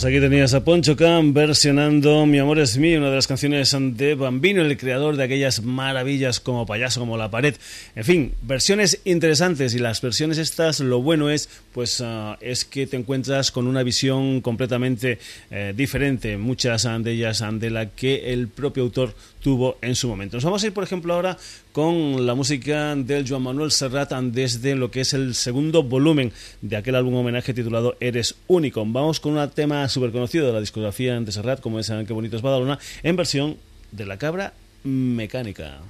Pues 0.00 0.14
aquí 0.14 0.20
tenías 0.22 0.54
a 0.54 0.64
Poncho 0.64 0.96
Cam 0.96 1.34
versionando 1.34 2.24
Mi 2.24 2.38
amor 2.38 2.58
es 2.58 2.78
mío, 2.78 2.96
una 2.96 3.10
de 3.10 3.16
las 3.16 3.26
canciones 3.26 3.76
de 3.78 4.14
Bambino, 4.14 4.62
el 4.62 4.78
creador 4.78 5.16
de 5.16 5.24
aquellas 5.24 5.62
maravillas 5.62 6.40
como 6.40 6.64
Payaso, 6.64 7.00
como 7.00 7.18
La 7.18 7.30
pared. 7.30 7.54
En 7.94 8.04
fin, 8.04 8.34
versiones 8.40 9.02
interesantes 9.04 9.74
y 9.74 9.78
las 9.78 10.00
versiones 10.00 10.38
estas, 10.38 10.80
lo 10.80 11.02
bueno 11.02 11.28
es, 11.28 11.50
pues, 11.74 12.00
ah, 12.00 12.38
es 12.40 12.64
que 12.64 12.86
te 12.86 12.96
encuentras 12.96 13.50
con 13.50 13.66
una 13.66 13.82
visión 13.82 14.40
completamente 14.40 15.18
eh, 15.50 15.74
diferente, 15.76 16.38
muchas 16.38 16.88
de 17.02 17.12
ellas 17.12 17.44
de 17.52 17.68
la 17.68 17.90
que 17.90 18.32
el 18.32 18.48
propio 18.48 18.84
autor 18.84 19.14
tuvo 19.40 19.78
en 19.82 19.94
su 19.94 20.08
momento. 20.08 20.36
Nos 20.36 20.44
vamos 20.44 20.62
a 20.62 20.66
ir, 20.66 20.72
por 20.72 20.84
ejemplo, 20.84 21.14
ahora 21.14 21.36
con 21.72 22.26
la 22.26 22.34
música 22.34 22.94
del 22.94 23.28
Joan 23.28 23.42
Manuel 23.42 23.70
Serrat 23.70 24.12
desde 24.12 24.74
lo 24.76 24.90
que 24.90 25.00
es 25.00 25.12
el 25.14 25.34
segundo 25.34 25.82
volumen 25.82 26.32
de 26.60 26.76
aquel 26.76 26.94
álbum 26.94 27.14
homenaje 27.14 27.54
titulado 27.54 27.96
Eres 28.00 28.36
Único. 28.46 28.84
Vamos 28.86 29.20
con 29.20 29.36
un 29.36 29.50
tema 29.50 29.88
súper 29.88 30.12
conocido 30.12 30.46
de 30.46 30.52
la 30.52 30.60
discografía 30.60 31.18
de 31.18 31.32
Serrat, 31.32 31.60
como 31.60 31.78
es 31.78 31.90
Qué 32.06 32.12
bonito 32.12 32.36
es 32.36 32.42
Badalona, 32.42 32.78
en 33.02 33.16
versión 33.16 33.56
de 33.92 34.06
la 34.06 34.18
cabra 34.18 34.54
mecánica. 34.84 35.80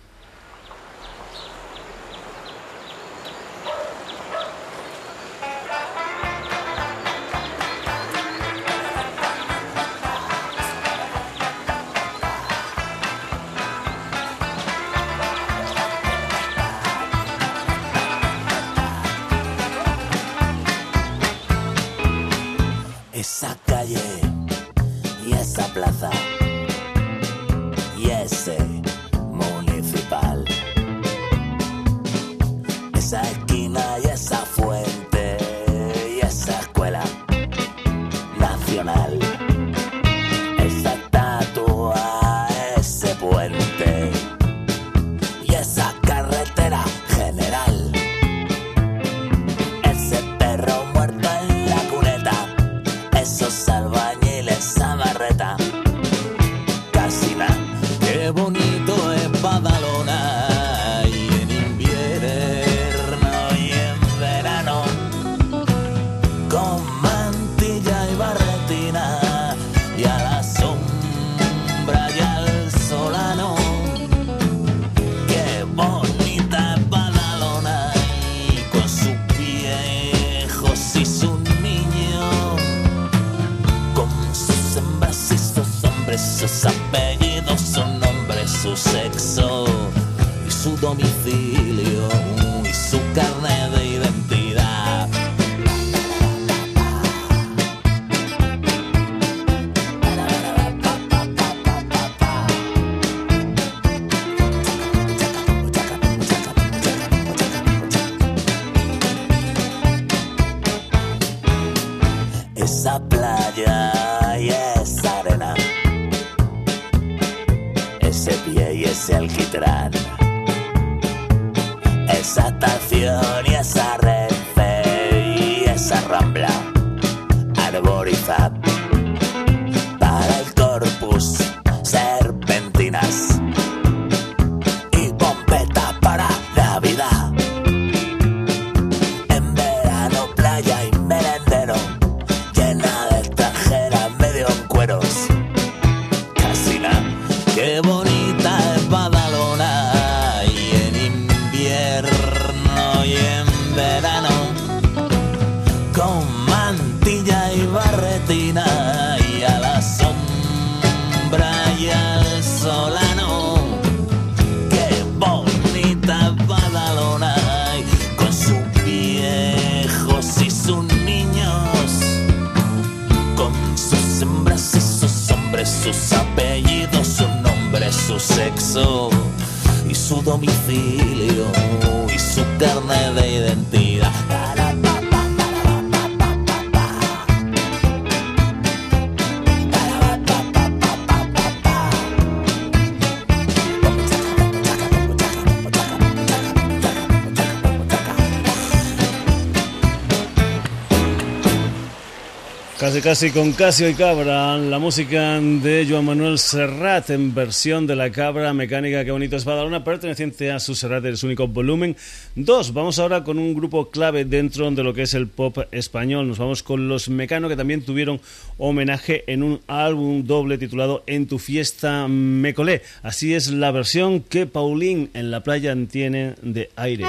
Casi 203.03 203.31
con 203.31 203.53
Casio 203.53 203.89
y 203.89 203.95
Cabra, 203.95 204.59
la 204.59 204.79
música 204.79 205.41
de 205.41 205.87
Joan 205.89 206.05
Manuel 206.05 206.39
Serrat 206.39 207.09
en 207.09 207.35
versión 207.35 207.87
de 207.87 207.97
la 207.97 208.11
cabra 208.11 208.53
mecánica 208.53 209.05
que 209.05 209.11
bonito 209.11 209.37
es 209.37 209.47
Badalona, 209.47 209.83
perteneciente 209.83 210.51
a 210.51 210.61
su 210.61 210.75
Serrat 210.75 211.03
de 211.03 211.17
su 211.17 211.27
único 211.27 211.49
volumen. 211.49 211.97
Dos, 212.37 212.75
vamos 212.75 212.99
ahora 212.99 213.25
con 213.25 213.39
un 213.39 213.55
grupo 213.55 213.91
clave 213.91 214.27
dentro 214.27 214.71
de 214.71 214.85
lo 214.85 214.93
que 214.93 215.03
es 215.03 215.15
el 215.15 215.29
pop 215.29 215.59
español. 215.73 216.29
Nos 216.29 216.39
vamos 216.39 216.63
con 216.63 216.89
los 216.89 217.09
Mecano 217.09 217.49
que 217.49 217.57
también 217.57 217.83
tuvieron 217.83 218.21
homenaje 218.59 219.25
en 219.27 219.43
un 219.43 219.61
álbum 219.67 220.27
doble 220.27 220.59
titulado 220.59 221.03
En 221.07 221.27
tu 221.27 221.39
fiesta 221.39 222.07
me 222.07 222.53
colé. 222.53 222.83
Así 223.03 223.35
es 223.35 223.51
la 223.51 223.71
versión 223.71 224.21
que 224.21 224.47
Paulín 224.47 225.11
en 225.15 225.31
la 225.31 225.43
playa 225.43 225.75
tiene 225.91 226.35
de 226.43 226.71
aire. 226.77 227.07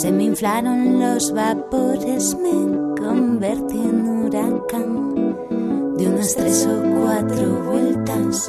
Se 0.00 0.12
me 0.12 0.22
inflaron 0.22 1.00
los 1.00 1.32
vapores, 1.32 2.36
me 2.40 2.94
convertí 3.02 3.78
en 3.78 4.08
huracán 4.08 5.34
de 5.96 6.06
unas 6.06 6.36
tres 6.36 6.68
o 6.70 7.02
cuatro 7.02 7.64
vueltas 7.64 8.48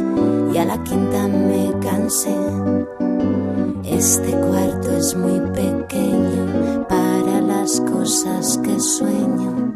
y 0.54 0.58
a 0.60 0.66
la 0.66 0.84
quinta 0.84 1.28
me 1.28 1.74
cansé. 1.80 2.36
Este 3.84 4.30
cuarto 4.30 4.96
es 4.96 5.16
muy 5.16 5.40
pequeño 5.56 6.86
para 6.88 7.42
las 7.42 7.82
cosas 7.82 8.60
que 8.60 8.80
sueño. 8.80 9.74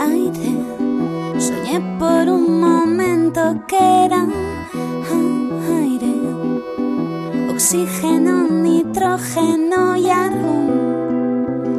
Aire, 0.00 1.38
soñé 1.38 1.98
por 2.00 2.28
un 2.28 2.60
momento 2.62 3.62
que 3.68 3.76
era 4.06 4.26
ah, 4.26 5.78
aire, 5.78 6.14
oxígeno, 7.48 8.45
nitrógeno 9.16 9.96
y 9.96 10.06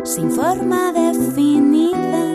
sin 0.03 0.31
forma 0.31 0.91
definida 0.91 2.33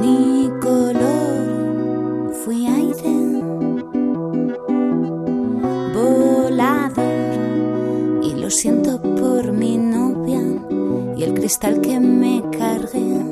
ni 0.00 0.50
color. 0.60 2.32
Fui 2.44 2.66
aire 2.66 3.42
volador 5.94 7.04
y 8.22 8.34
lo 8.34 8.50
siento 8.50 9.00
por 9.00 9.52
mi 9.52 9.76
novia 9.78 10.40
cristal 11.34 11.80
que 11.80 12.00
me 12.00 12.42
cargué. 12.50 13.24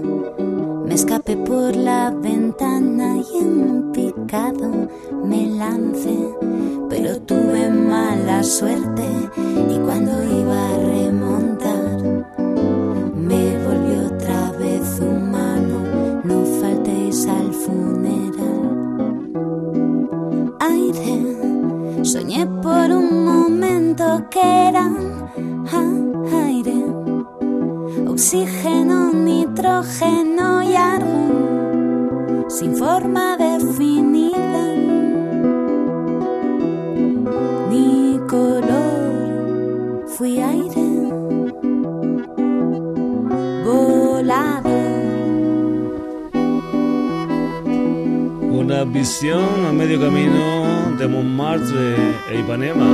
Me 0.87 0.95
escapé 0.95 1.37
por 1.37 1.75
la 1.75 2.11
ventana 2.11 3.17
y 3.17 3.39
en 3.39 3.93
picado 3.93 4.89
me 5.25 5.47
lancé, 5.47 6.17
suerte 8.43 9.05
y 9.69 9.79
cuando 9.79 10.13
iba 10.23 10.69
a 10.69 10.79
remontar 10.79 11.99
me 13.15 13.59
volvió 13.65 14.07
otra 14.07 14.53
vez 14.59 15.01
humano. 15.01 15.79
No 16.25 16.45
faltéis 16.61 17.27
al 17.27 17.53
funeral. 17.53 18.61
Aire, 20.61 22.05
soñé 22.05 22.47
por 22.63 22.91
un 22.91 23.25
momento 23.25 24.25
que 24.31 24.69
era 24.69 24.91
aire 26.45 26.85
oxígeno, 28.07 29.13
nitrógeno 29.13 30.63
y 30.63 30.75
argón, 30.75 32.45
sin 32.49 32.77
forma 32.77 33.38
Montmartre 51.09 51.97
e 52.31 52.39
Ipanema. 52.39 52.87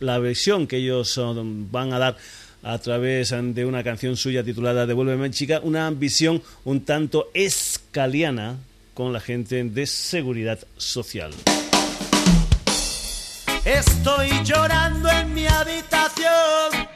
la 0.00 0.18
versión 0.18 0.66
que 0.66 0.78
ellos 0.78 1.16
um, 1.18 1.70
van 1.70 1.92
a 1.92 1.98
dar 1.98 2.16
a 2.62 2.78
través 2.78 3.30
de 3.30 3.64
una 3.64 3.82
canción 3.82 4.16
suya 4.16 4.44
titulada 4.44 4.86
Devuélveme 4.86 5.30
chica, 5.30 5.60
una 5.62 5.90
visión 5.90 6.42
un 6.64 6.84
tanto 6.84 7.30
escaliana 7.32 8.58
con 8.94 9.12
la 9.12 9.20
gente 9.20 9.64
de 9.64 9.86
seguridad 9.86 10.58
social. 10.76 11.32
Estoy 13.64 14.30
llorando 14.42 15.10
en 15.10 15.34
mi 15.34 15.46
habitación. 15.46 16.88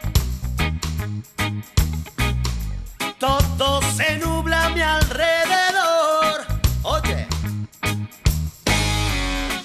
Todo 3.19 3.81
se 3.97 4.17
nubla 4.17 4.65
a 4.65 4.69
mi 4.71 4.81
alrededor. 4.81 6.47
Oye, 6.83 7.27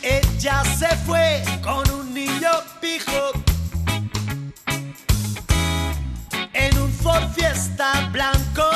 ella 0.01 0.63
se 0.77 0.87
fue 1.05 1.41
con 1.63 1.89
un 1.91 2.13
niño 2.13 2.49
pijo. 2.81 3.31
En 6.53 6.77
un 6.77 6.91
Ford 6.91 7.29
Fiesta 7.33 8.09
blanco 8.11 8.69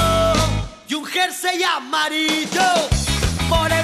y 0.87 0.93
un 0.93 1.05
jersey 1.05 1.61
amarillo. 1.63 2.87
Por 3.49 3.82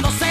Cuando 0.00 0.16
se 0.16 0.27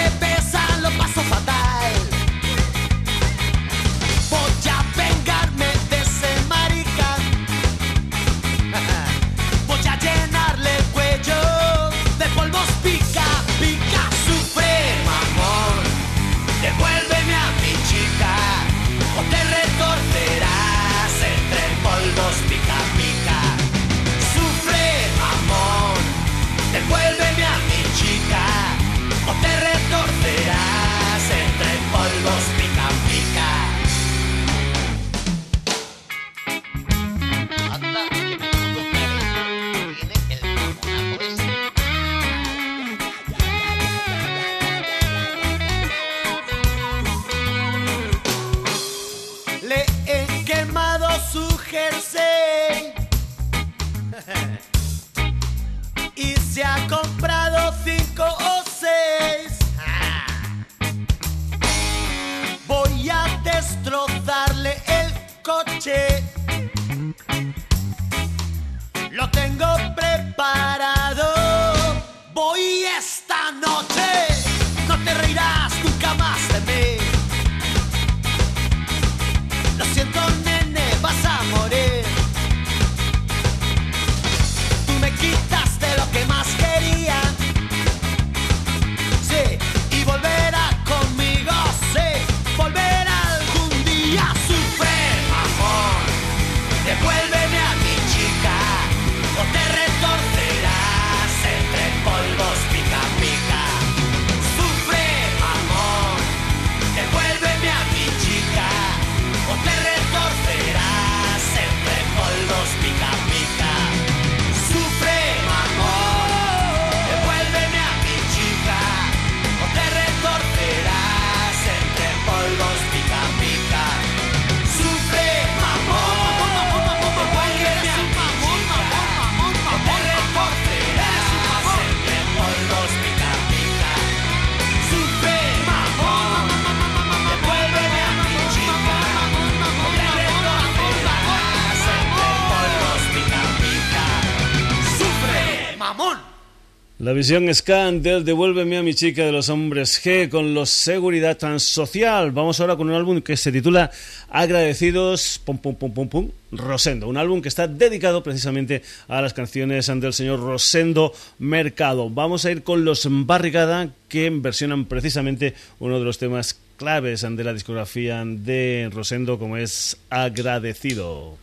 La 147.08 147.14
visión 147.14 147.48
scan 147.54 148.02
del 148.02 148.22
Devuélveme 148.22 148.76
a 148.76 148.82
mi 148.82 148.92
chica 148.92 149.24
de 149.24 149.32
los 149.32 149.48
hombres 149.48 149.98
G 150.04 150.28
con 150.28 150.52
los 150.52 150.68
Seguridad 150.68 151.38
Social. 151.58 152.32
Vamos 152.32 152.60
ahora 152.60 152.76
con 152.76 152.90
un 152.90 152.94
álbum 152.94 153.22
que 153.22 153.34
se 153.38 153.50
titula 153.50 153.90
Agradecidos, 154.28 155.40
pum, 155.42 155.56
pum, 155.56 155.74
pum, 155.74 155.94
pum, 155.94 156.08
pum, 156.10 156.30
Rosendo. 156.52 157.08
Un 157.08 157.16
álbum 157.16 157.40
que 157.40 157.48
está 157.48 157.66
dedicado 157.66 158.22
precisamente 158.22 158.82
a 159.08 159.22
las 159.22 159.32
canciones 159.32 159.86
del 159.86 160.12
señor 160.12 160.40
Rosendo 160.40 161.14
Mercado. 161.38 162.10
Vamos 162.10 162.44
a 162.44 162.50
ir 162.50 162.62
con 162.62 162.84
los 162.84 163.08
Barricada 163.10 163.88
que 164.10 164.28
versionan 164.28 164.84
precisamente 164.84 165.54
uno 165.78 165.98
de 165.98 166.04
los 166.04 166.18
temas 166.18 166.60
claves 166.76 167.22
de 167.22 167.42
la 167.42 167.54
discografía 167.54 168.22
de 168.22 168.90
Rosendo 168.92 169.38
como 169.38 169.56
es 169.56 169.96
Agradecido. 170.10 171.38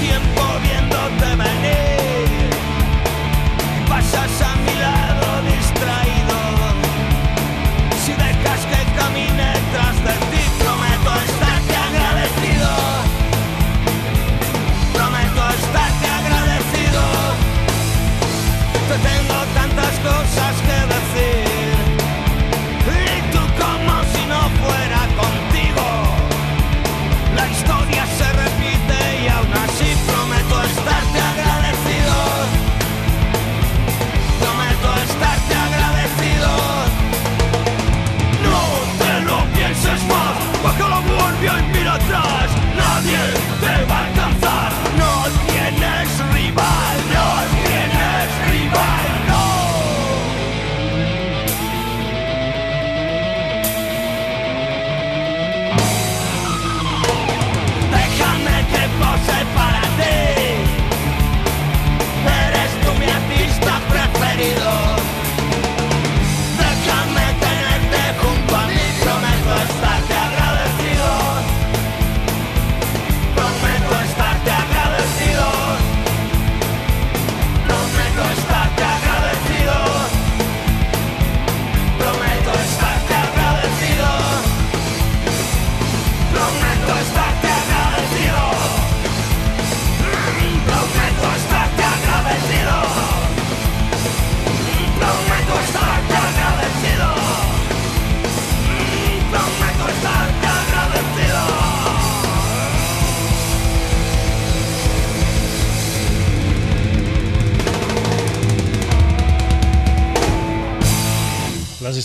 tiempo. 0.00 0.29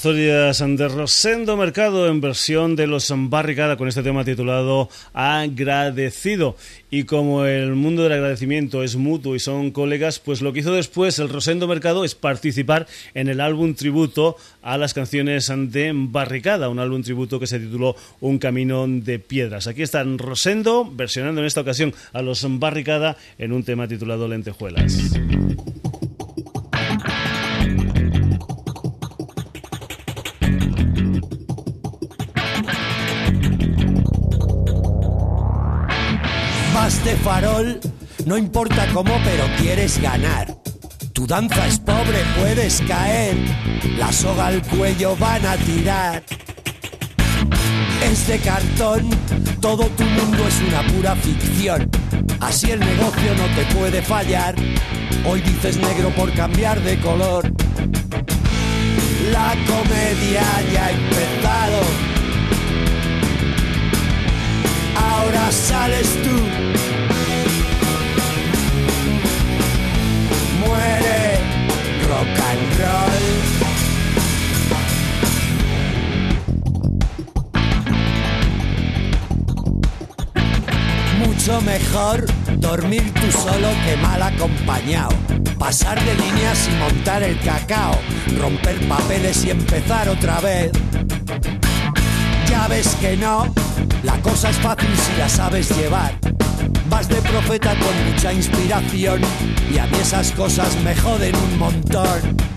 Historias 0.05 0.59
de 0.59 0.87
Rosendo 0.87 1.57
Mercado 1.57 2.07
en 2.07 2.21
versión 2.21 2.75
de 2.75 2.85
los 2.85 3.11
Barricada 3.11 3.75
con 3.75 3.87
este 3.87 4.03
tema 4.03 4.23
titulado 4.23 4.87
Agradecido. 5.15 6.57
Y 6.91 7.05
como 7.05 7.45
el 7.45 7.73
mundo 7.73 8.03
del 8.03 8.11
agradecimiento 8.11 8.83
es 8.83 8.97
mutuo 8.97 9.35
y 9.35 9.39
son 9.39 9.71
colegas, 9.71 10.19
pues 10.19 10.43
lo 10.43 10.53
que 10.53 10.59
hizo 10.59 10.73
después 10.73 11.17
el 11.17 11.29
Rosendo 11.29 11.67
Mercado 11.67 12.05
es 12.05 12.13
participar 12.13 12.85
en 13.15 13.29
el 13.29 13.41
álbum 13.41 13.73
tributo 13.73 14.37
a 14.61 14.77
las 14.77 14.93
canciones 14.93 15.51
de 15.51 15.91
Barricada, 15.95 16.69
un 16.69 16.77
álbum 16.77 17.01
tributo 17.01 17.39
que 17.39 17.47
se 17.47 17.59
tituló 17.59 17.95
Un 18.19 18.37
camino 18.37 18.85
de 18.87 19.17
piedras. 19.17 19.65
Aquí 19.65 19.81
están 19.81 20.19
Rosendo 20.19 20.85
versionando 20.85 21.41
en 21.41 21.47
esta 21.47 21.61
ocasión 21.61 21.95
a 22.13 22.21
los 22.21 22.45
Barricada 22.59 23.17
en 23.39 23.53
un 23.53 23.63
tema 23.63 23.87
titulado 23.87 24.27
Lentejuelas. 24.27 25.15
No 38.25 38.37
importa 38.37 38.87
cómo, 38.93 39.13
pero 39.23 39.45
quieres 39.57 40.01
ganar. 40.01 40.55
Tu 41.13 41.25
danza 41.27 41.67
es 41.67 41.79
pobre, 41.79 42.23
puedes 42.37 42.81
caer, 42.81 43.37
la 43.97 44.11
soga 44.11 44.47
al 44.47 44.61
cuello 44.63 45.15
van 45.17 45.45
a 45.45 45.55
tirar. 45.57 46.23
Es 48.03 48.27
de 48.27 48.39
cartón, 48.39 49.09
todo 49.61 49.85
tu 49.85 50.03
mundo 50.03 50.47
es 50.47 50.61
una 50.67 50.83
pura 50.93 51.15
ficción. 51.15 51.89
Así 52.41 52.71
el 52.71 52.79
negocio 52.79 53.33
no 53.35 53.55
te 53.55 53.75
puede 53.75 54.01
fallar. 54.01 54.55
Hoy 55.25 55.41
dices 55.41 55.77
negro 55.77 56.09
por 56.09 56.33
cambiar 56.33 56.81
de 56.81 56.99
color. 56.99 57.51
La 59.31 59.55
comedia 59.65 60.43
ya 60.73 60.85
ha 60.85 60.91
empezado. 60.91 61.81
Ahora 64.95 65.51
sales 65.51 66.07
tú 66.23 66.94
Mucho 81.19 81.61
mejor 81.61 82.25
dormir 82.57 83.13
tú 83.13 83.31
solo 83.31 83.69
que 83.85 83.95
mal 83.97 84.21
acompañado. 84.21 85.15
Pasar 85.57 86.03
de 86.03 86.15
líneas 86.15 86.67
y 86.67 86.75
montar 86.77 87.23
el 87.23 87.39
cacao. 87.39 87.97
Romper 88.39 88.75
papeles 88.87 89.45
y 89.45 89.51
empezar 89.51 90.09
otra 90.09 90.41
vez. 90.41 90.71
Ya 92.49 92.67
ves 92.67 92.95
que 92.99 93.15
no, 93.15 93.53
la 94.03 94.19
cosa 94.21 94.49
es 94.49 94.57
fácil 94.57 94.89
si 94.97 95.17
la 95.17 95.29
sabes 95.29 95.69
llevar. 95.77 96.17
Vas 96.89 97.07
de 97.07 97.21
profeta 97.21 97.73
con 97.75 98.11
mucha 98.11 98.33
inspiración 98.33 99.21
y 99.73 99.77
a 99.77 99.85
mí 99.85 99.97
esas 100.01 100.31
cosas 100.31 100.75
me 100.83 100.95
joden 100.95 101.35
un 101.35 101.57
montón. 101.57 102.54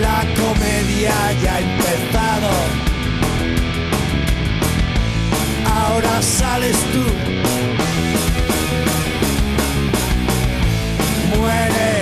La 0.00 0.24
comedia 0.34 1.14
ya 1.42 1.54
ha 1.54 1.60
empezado. 1.60 2.50
Ahora 5.66 6.22
sales 6.22 6.76
tú. 6.92 7.04
Muere 11.36 11.92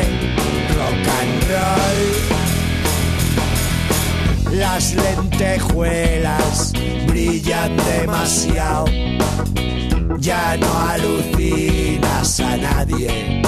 rock 0.76 1.06
and 1.20 1.36
roll. 1.50 2.00
Las 4.58 4.94
lentejuelas 4.94 6.72
brillan 7.06 7.76
demasiado. 7.76 8.86
Ya 10.18 10.56
no 10.56 10.78
alucinas 10.88 12.40
a 12.40 12.56
nadie. 12.56 13.42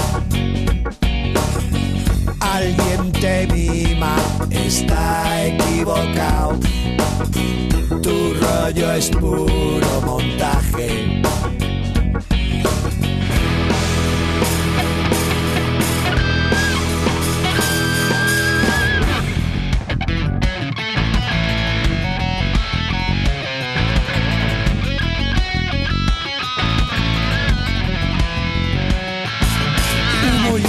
Mima, 3.52 4.16
está 4.50 5.46
equivocado. 5.46 6.58
Tu 8.02 8.34
rollo 8.34 8.92
es 8.92 9.10
puro 9.10 10.00
montaje. 10.04 11.18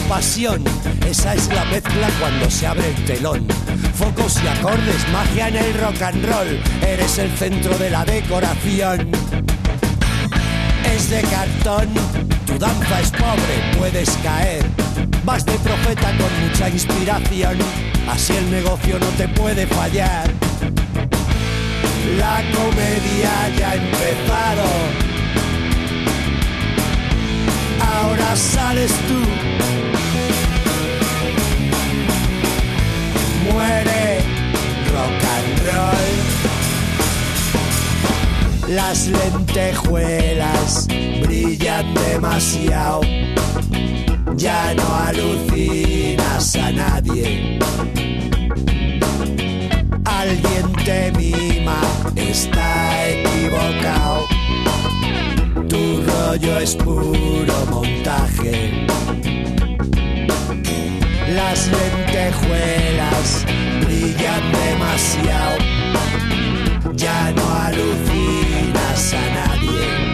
Pasión, 0.08 0.64
esa 1.10 1.34
es 1.34 1.48
la 1.48 1.66
mezcla 1.66 2.08
cuando 2.20 2.50
se 2.52 2.68
abre 2.68 2.88
el 2.90 3.06
telón. 3.06 3.48
Focos 3.96 4.38
y 4.44 4.48
acordes, 4.48 5.10
magia 5.12 5.48
en 5.48 5.56
el 5.56 5.74
rock 5.74 6.02
and 6.04 6.24
roll, 6.26 6.62
eres 6.86 7.18
el 7.18 7.32
centro 7.36 7.76
de 7.80 7.90
la 7.90 8.06
decoración. 8.06 9.10
Es 10.86 11.10
de 11.10 11.22
cartón, 11.22 11.88
tu 12.46 12.60
danza 12.60 13.02
es 13.02 13.12
pobre, 13.12 13.78
puedes 13.78 14.10
caer. 14.24 14.64
Vas 15.24 15.46
de 15.46 15.54
profeta 15.54 16.16
con 16.18 16.48
mucha 16.48 16.70
inspiración, 16.70 17.58
así 18.08 18.34
el 18.34 18.52
negocio 18.52 19.00
no 19.00 19.08
te 19.18 19.28
puede 19.30 19.66
fallar. 19.66 20.30
La 22.18 22.44
comedia 22.54 23.50
ya 23.58 23.72
ha 23.72 23.76
empezado. 23.76 24.64
Ahora 27.80 28.36
sales 28.36 28.92
tú. 29.08 29.99
Muere 33.60 34.24
rock 34.94 35.24
and 35.36 35.60
roll. 35.68 36.10
Las 38.74 39.08
lentejuelas 39.08 40.88
brillan 41.24 41.94
demasiado. 41.94 43.02
Ya 44.38 44.74
no 44.76 44.96
alucinas 45.08 46.56
a 46.56 46.72
nadie. 46.72 47.60
Alguien 50.06 50.72
te 50.86 51.12
mima, 51.18 51.82
está 52.16 53.10
equivocado. 53.10 54.26
Tu 55.68 56.02
rollo 56.08 56.60
es 56.60 56.76
puro 56.78 57.66
montaje. 57.70 58.88
Las 61.36 61.68
lentejuelas 61.68 63.46
brillan 63.86 64.52
demasiado. 64.52 65.58
Ya 66.94 67.32
no 67.36 67.48
alucinas 67.54 69.14
a 69.14 69.34
nadie. 69.36 70.09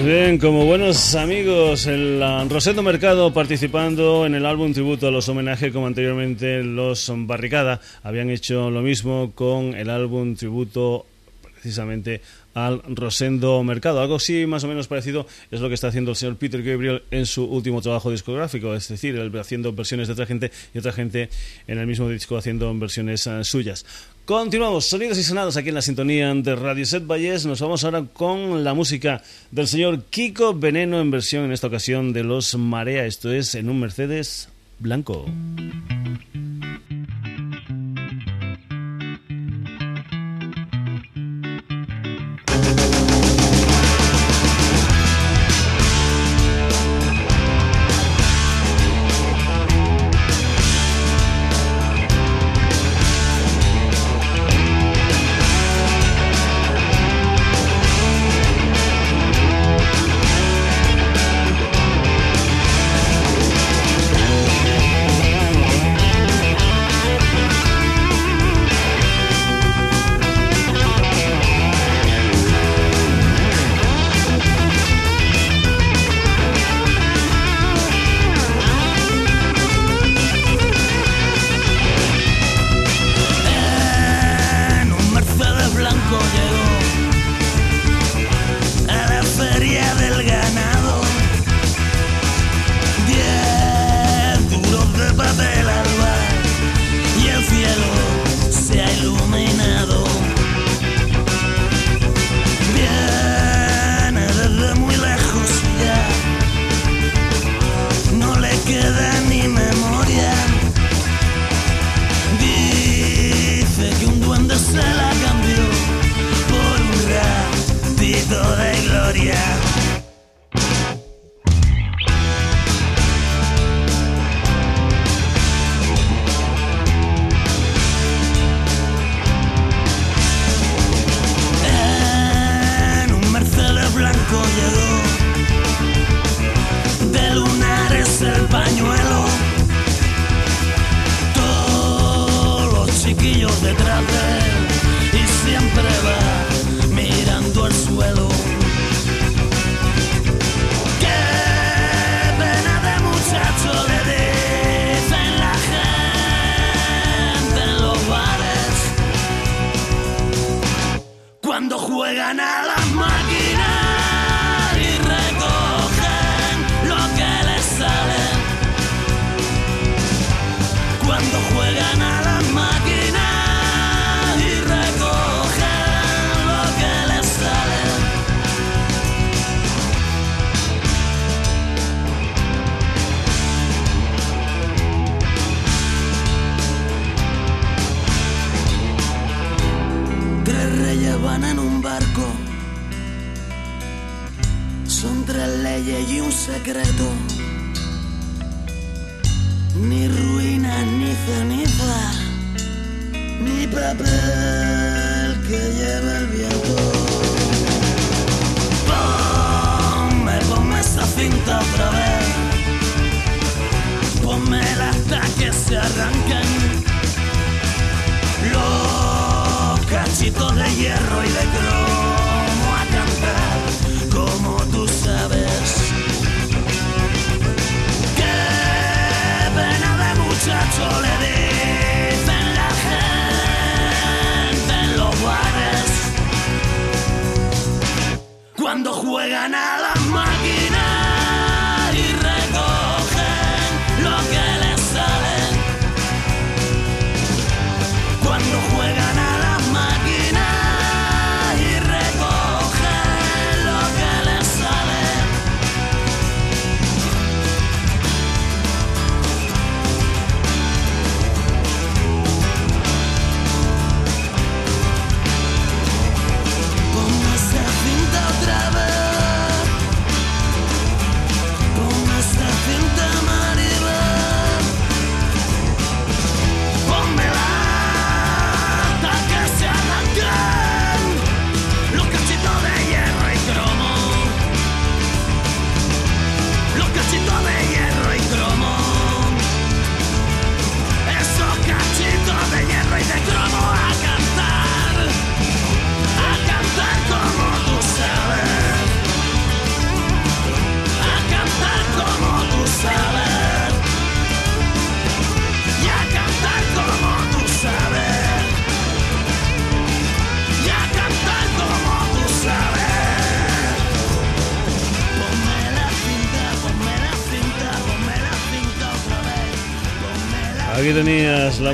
Pues 0.00 0.12
bien, 0.14 0.38
como 0.38 0.64
buenos 0.64 1.14
amigos, 1.14 1.86
el 1.86 2.22
Rosendo 2.48 2.82
Mercado 2.82 3.34
participando 3.34 4.24
en 4.24 4.34
el 4.34 4.46
álbum 4.46 4.72
tributo 4.72 5.06
a 5.06 5.10
los 5.10 5.28
homenajes, 5.28 5.74
como 5.74 5.86
anteriormente 5.86 6.62
los 6.62 7.12
Barricada 7.14 7.82
habían 8.02 8.30
hecho 8.30 8.70
lo 8.70 8.80
mismo 8.80 9.32
con 9.34 9.74
el 9.74 9.90
álbum 9.90 10.36
tributo 10.36 11.04
precisamente 11.52 12.22
al 12.54 12.82
Rosendo 12.82 13.62
Mercado. 13.62 14.00
Algo 14.00 14.16
así 14.16 14.46
más 14.46 14.64
o 14.64 14.68
menos 14.68 14.88
parecido 14.88 15.26
es 15.50 15.60
lo 15.60 15.68
que 15.68 15.74
está 15.74 15.88
haciendo 15.88 16.12
el 16.12 16.16
señor 16.16 16.36
Peter 16.36 16.62
Gabriel 16.62 17.02
en 17.10 17.26
su 17.26 17.44
último 17.44 17.82
trabajo 17.82 18.10
discográfico, 18.10 18.74
es 18.74 18.88
decir, 18.88 19.20
haciendo 19.38 19.72
versiones 19.72 20.08
de 20.08 20.14
otra 20.14 20.24
gente 20.24 20.50
y 20.72 20.78
otra 20.78 20.92
gente 20.92 21.28
en 21.66 21.78
el 21.78 21.86
mismo 21.86 22.08
disco 22.08 22.38
haciendo 22.38 22.74
versiones 22.78 23.26
ah, 23.26 23.44
suyas. 23.44 23.84
Continuamos, 24.30 24.86
sonidos 24.86 25.18
y 25.18 25.24
sonados 25.24 25.56
aquí 25.56 25.70
en 25.70 25.74
la 25.74 25.82
sintonía 25.82 26.32
de 26.32 26.54
Radio 26.54 26.86
Set 26.86 27.04
Valles. 27.04 27.46
Nos 27.46 27.60
vamos 27.60 27.82
ahora 27.82 28.04
con 28.12 28.62
la 28.62 28.74
música 28.74 29.24
del 29.50 29.66
señor 29.66 30.04
Kiko 30.04 30.54
Veneno 30.54 31.00
en 31.00 31.10
versión 31.10 31.46
en 31.46 31.50
esta 31.50 31.66
ocasión 31.66 32.12
de 32.12 32.22
Los 32.22 32.54
Marea. 32.54 33.06
Esto 33.06 33.32
es 33.32 33.56
en 33.56 33.68
un 33.68 33.80
Mercedes 33.80 34.48
blanco. 34.78 35.26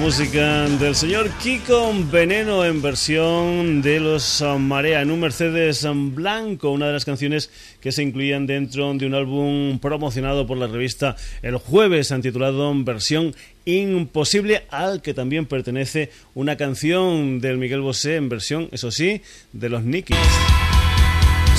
música 0.06 0.68
del 0.68 0.94
señor 0.94 1.28
Kiko 1.42 1.92
Veneno 2.12 2.64
en 2.64 2.80
versión 2.80 3.82
de 3.82 3.98
los 3.98 4.40
Marea 4.56 5.02
en 5.02 5.10
un 5.10 5.18
Mercedes 5.18 5.84
blanco, 6.14 6.70
una 6.70 6.86
de 6.86 6.92
las 6.92 7.04
canciones 7.04 7.50
que 7.80 7.90
se 7.90 8.04
incluían 8.04 8.46
dentro 8.46 8.94
de 8.94 9.04
un 9.04 9.14
álbum 9.14 9.80
promocionado 9.80 10.46
por 10.46 10.58
la 10.58 10.68
revista 10.68 11.16
El 11.42 11.56
Jueves, 11.56 12.14
titulado 12.22 12.72
Versión 12.84 13.34
Imposible, 13.64 14.68
al 14.70 15.02
que 15.02 15.12
también 15.12 15.46
pertenece 15.46 16.12
una 16.34 16.56
canción 16.56 17.40
del 17.40 17.58
Miguel 17.58 17.80
Bosé 17.80 18.14
en 18.14 18.28
versión, 18.28 18.68
eso 18.70 18.92
sí, 18.92 19.22
de 19.52 19.68
los 19.68 19.82
Nikis. 19.82 20.16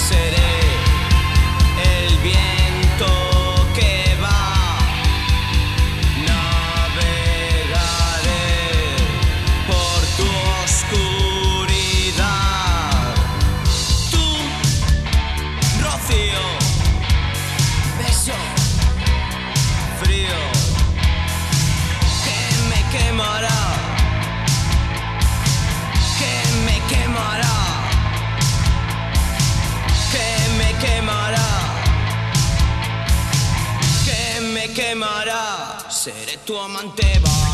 Seré 0.08 0.67
tuo 36.48 36.62
amante 36.62 37.20
va 37.20 37.47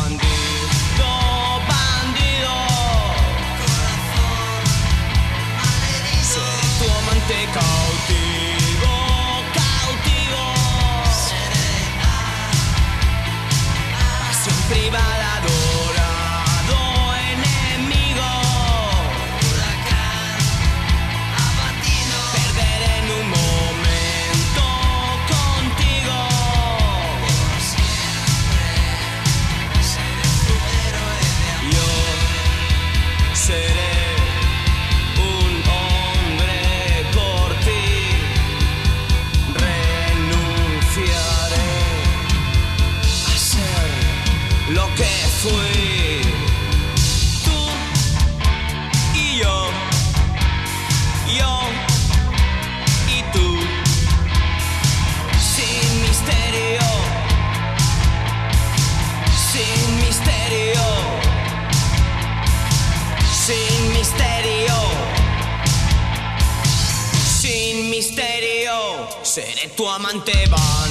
tu 69.76 69.86
amante 69.88 70.46
va. 70.50 70.83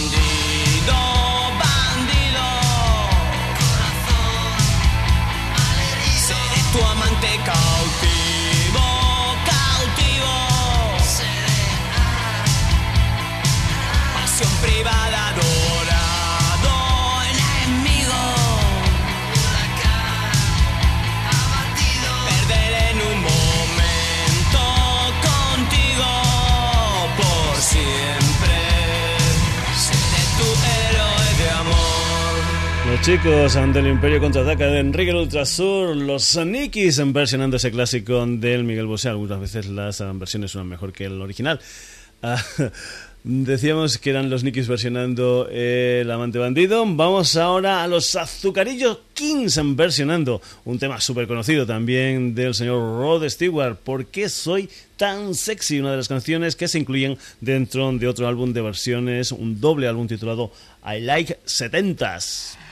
Chicos 33.13 33.53
del 33.53 33.85
Imperio 33.85 34.19
Contraataca 34.19 34.65
de 34.65 34.79
Enrique 34.79 35.11
el 35.11 35.17
Ultrasur, 35.17 35.95
los 35.95 36.35
Nikis 36.35 36.99
versionando 37.13 37.57
ese 37.57 37.69
clásico 37.69 38.25
del 38.25 38.63
Miguel 38.63 38.87
Bosé. 38.87 39.09
Algunas 39.09 39.39
veces 39.39 39.67
las 39.67 40.03
versiones 40.17 40.49
suenan 40.49 40.69
mejor 40.69 40.91
que 40.91 41.05
el 41.05 41.21
original. 41.21 41.59
Ah, 42.23 42.43
decíamos 43.23 43.99
que 43.99 44.09
eran 44.09 44.31
los 44.31 44.43
Nikis 44.43 44.67
versionando 44.67 45.47
El 45.51 46.09
Amante 46.09 46.39
Bandido. 46.39 46.83
Vamos 46.87 47.35
ahora 47.35 47.83
a 47.83 47.87
los 47.87 48.15
Azucarillos 48.15 48.97
Kings 49.13 49.61
versionando 49.75 50.41
un 50.65 50.79
tema 50.79 50.99
súper 50.99 51.27
conocido 51.27 51.67
también 51.67 52.33
del 52.33 52.55
señor 52.55 52.99
Rod 52.99 53.29
Stewart. 53.29 53.77
¿Por 53.77 54.07
qué 54.07 54.27
soy 54.27 54.67
tan 54.97 55.35
sexy? 55.35 55.79
Una 55.79 55.91
de 55.91 55.97
las 55.97 56.07
canciones 56.07 56.55
que 56.55 56.67
se 56.67 56.79
incluyen 56.79 57.19
dentro 57.41 57.91
de 57.91 58.07
otro 58.07 58.27
álbum 58.27 58.53
de 58.53 58.61
versiones, 58.61 59.31
un 59.31 59.61
doble 59.61 59.87
álbum 59.87 60.07
titulado 60.07 60.51
I 60.83 60.99
Like 60.99 61.41
70s. 61.45 62.62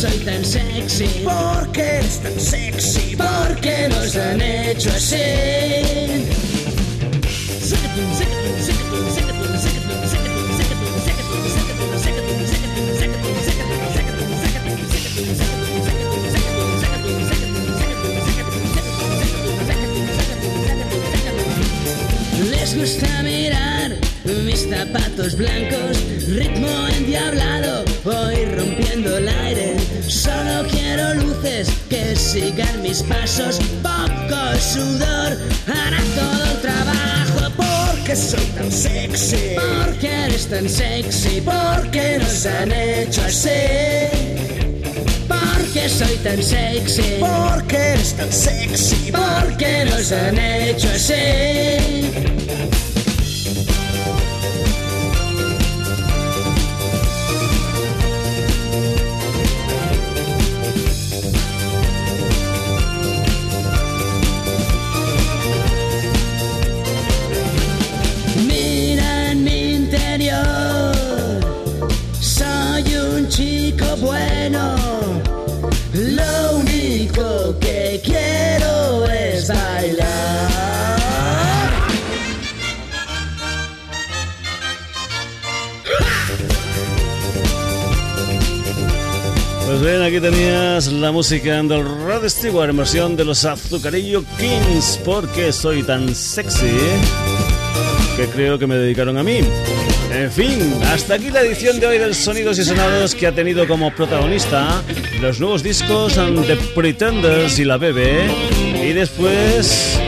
Soy 0.00 0.18
tan 0.20 0.42
sexy, 0.42 1.10
porque 1.24 1.82
eres 1.82 2.20
tan 2.22 2.40
sexy, 2.40 3.16
porque 3.16 3.86
nos 3.90 4.16
han 4.16 4.40
hecho 4.40 4.88
así. 4.88 5.16
Les 22.50 22.74
gusta 22.74 23.22
mirar 23.22 23.92
mis 24.46 24.66
zapatos 24.66 25.36
blancos, 25.36 25.98
ritmo 26.26 26.88
endiablado, 26.96 27.84
voy 28.02 28.46
rompiendo 28.46 29.18
el 29.18 29.28
aire. 29.28 29.89
Solo 30.10 30.66
quiero 30.68 31.14
luces 31.14 31.68
que 31.88 32.16
sigan 32.16 32.82
mis 32.82 33.00
pasos, 33.04 33.60
poco 33.80 34.58
sudor 34.58 35.38
hará 35.68 36.02
todo 36.16 36.44
el 36.50 36.60
trabajo. 36.60 37.52
Porque 37.56 38.16
soy 38.16 38.44
tan 38.56 38.72
sexy, 38.72 39.54
porque 39.54 40.08
eres 40.08 40.48
tan 40.48 40.68
sexy, 40.68 41.40
porque 41.42 42.18
nos 42.18 42.44
han 42.44 42.72
hecho 42.72 43.22
así. 43.22 43.50
Porque 45.28 45.88
soy 45.88 46.16
tan 46.16 46.42
sexy, 46.42 47.20
porque 47.20 47.76
eres 47.76 48.12
tan 48.14 48.32
sexy, 48.32 49.12
porque 49.12 49.84
nos 49.84 50.10
han 50.10 50.36
hecho 50.38 50.88
así. 50.88 52.29
Tenías 90.30 90.92
la 90.92 91.10
música 91.10 91.62
del 91.62 91.84
Rod 91.84 92.28
Stewart 92.28 92.70
en 92.70 92.76
versión 92.76 93.16
de 93.16 93.24
los 93.24 93.44
Azucarillo 93.44 94.24
Kings, 94.38 95.00
porque 95.04 95.52
soy 95.52 95.82
tan 95.82 96.14
sexy 96.14 96.70
que 98.16 98.26
creo 98.26 98.58
que 98.58 98.66
me 98.66 98.76
dedicaron 98.76 99.18
a 99.18 99.24
mí. 99.24 99.40
En 100.12 100.30
fin, 100.30 100.74
hasta 100.84 101.14
aquí 101.14 101.30
la 101.30 101.40
edición 101.40 101.80
de 101.80 101.86
hoy 101.86 101.98
del 101.98 102.14
Sonidos 102.14 102.58
y 102.58 102.64
Sonados 102.64 103.14
que 103.14 103.26
ha 103.26 103.34
tenido 103.34 103.66
como 103.66 103.92
protagonista 103.94 104.82
los 105.20 105.40
nuevos 105.40 105.62
discos 105.62 106.14
The 106.14 106.56
Pretenders 106.74 107.58
y 107.58 107.64
la 107.64 107.76
Bebe 107.76 108.26
y 108.82 108.92
después 108.92 109.98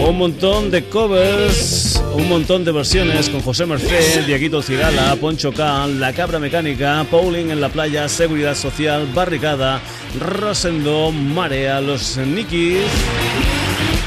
un 0.00 0.18
montón 0.18 0.70
de 0.70 0.84
covers, 0.84 1.93
un 2.14 2.28
montón 2.28 2.64
de 2.64 2.72
versiones 2.72 3.28
con 3.28 3.40
José 3.40 3.66
Merced, 3.66 4.24
Dieguito 4.26 4.62
Cigala, 4.62 5.16
Poncho 5.16 5.52
Can, 5.52 6.00
La 6.00 6.12
Cabra 6.12 6.38
Mecánica, 6.38 7.04
Pauling 7.10 7.50
en 7.50 7.60
la 7.60 7.68
playa, 7.68 8.08
Seguridad 8.08 8.54
Social, 8.54 9.08
Barricada, 9.12 9.80
Rosendo, 10.20 11.10
Marea, 11.10 11.80
Los 11.80 12.16
Nikis 12.16 12.78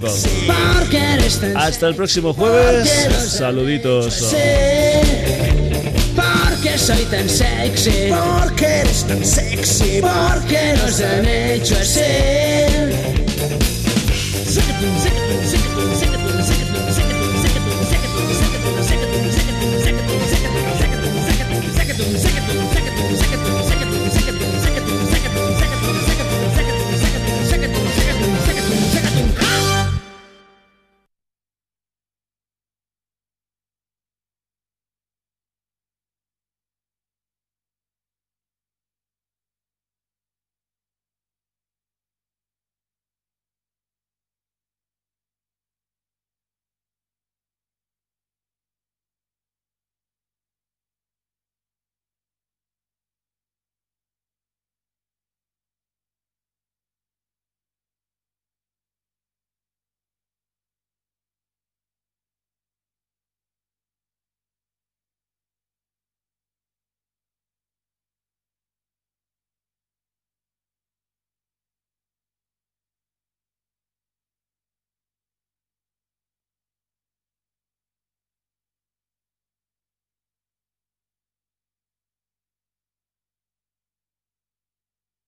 Hasta 1.55 1.87
el 1.87 1.95
próximo 1.95 2.33
jueves, 2.33 2.89
saluditos. 3.29 4.33
Porque 6.15 6.77
soy 6.77 7.03
tan 7.05 7.29
sexy, 7.29 8.09
porque 8.09 8.65
eres 8.65 9.03
tan 9.05 9.23
sexy, 9.25 10.01
porque 10.01 10.73
nos 10.83 10.99
han 11.01 11.25
hecho 11.25 11.75
así. 11.77 12.01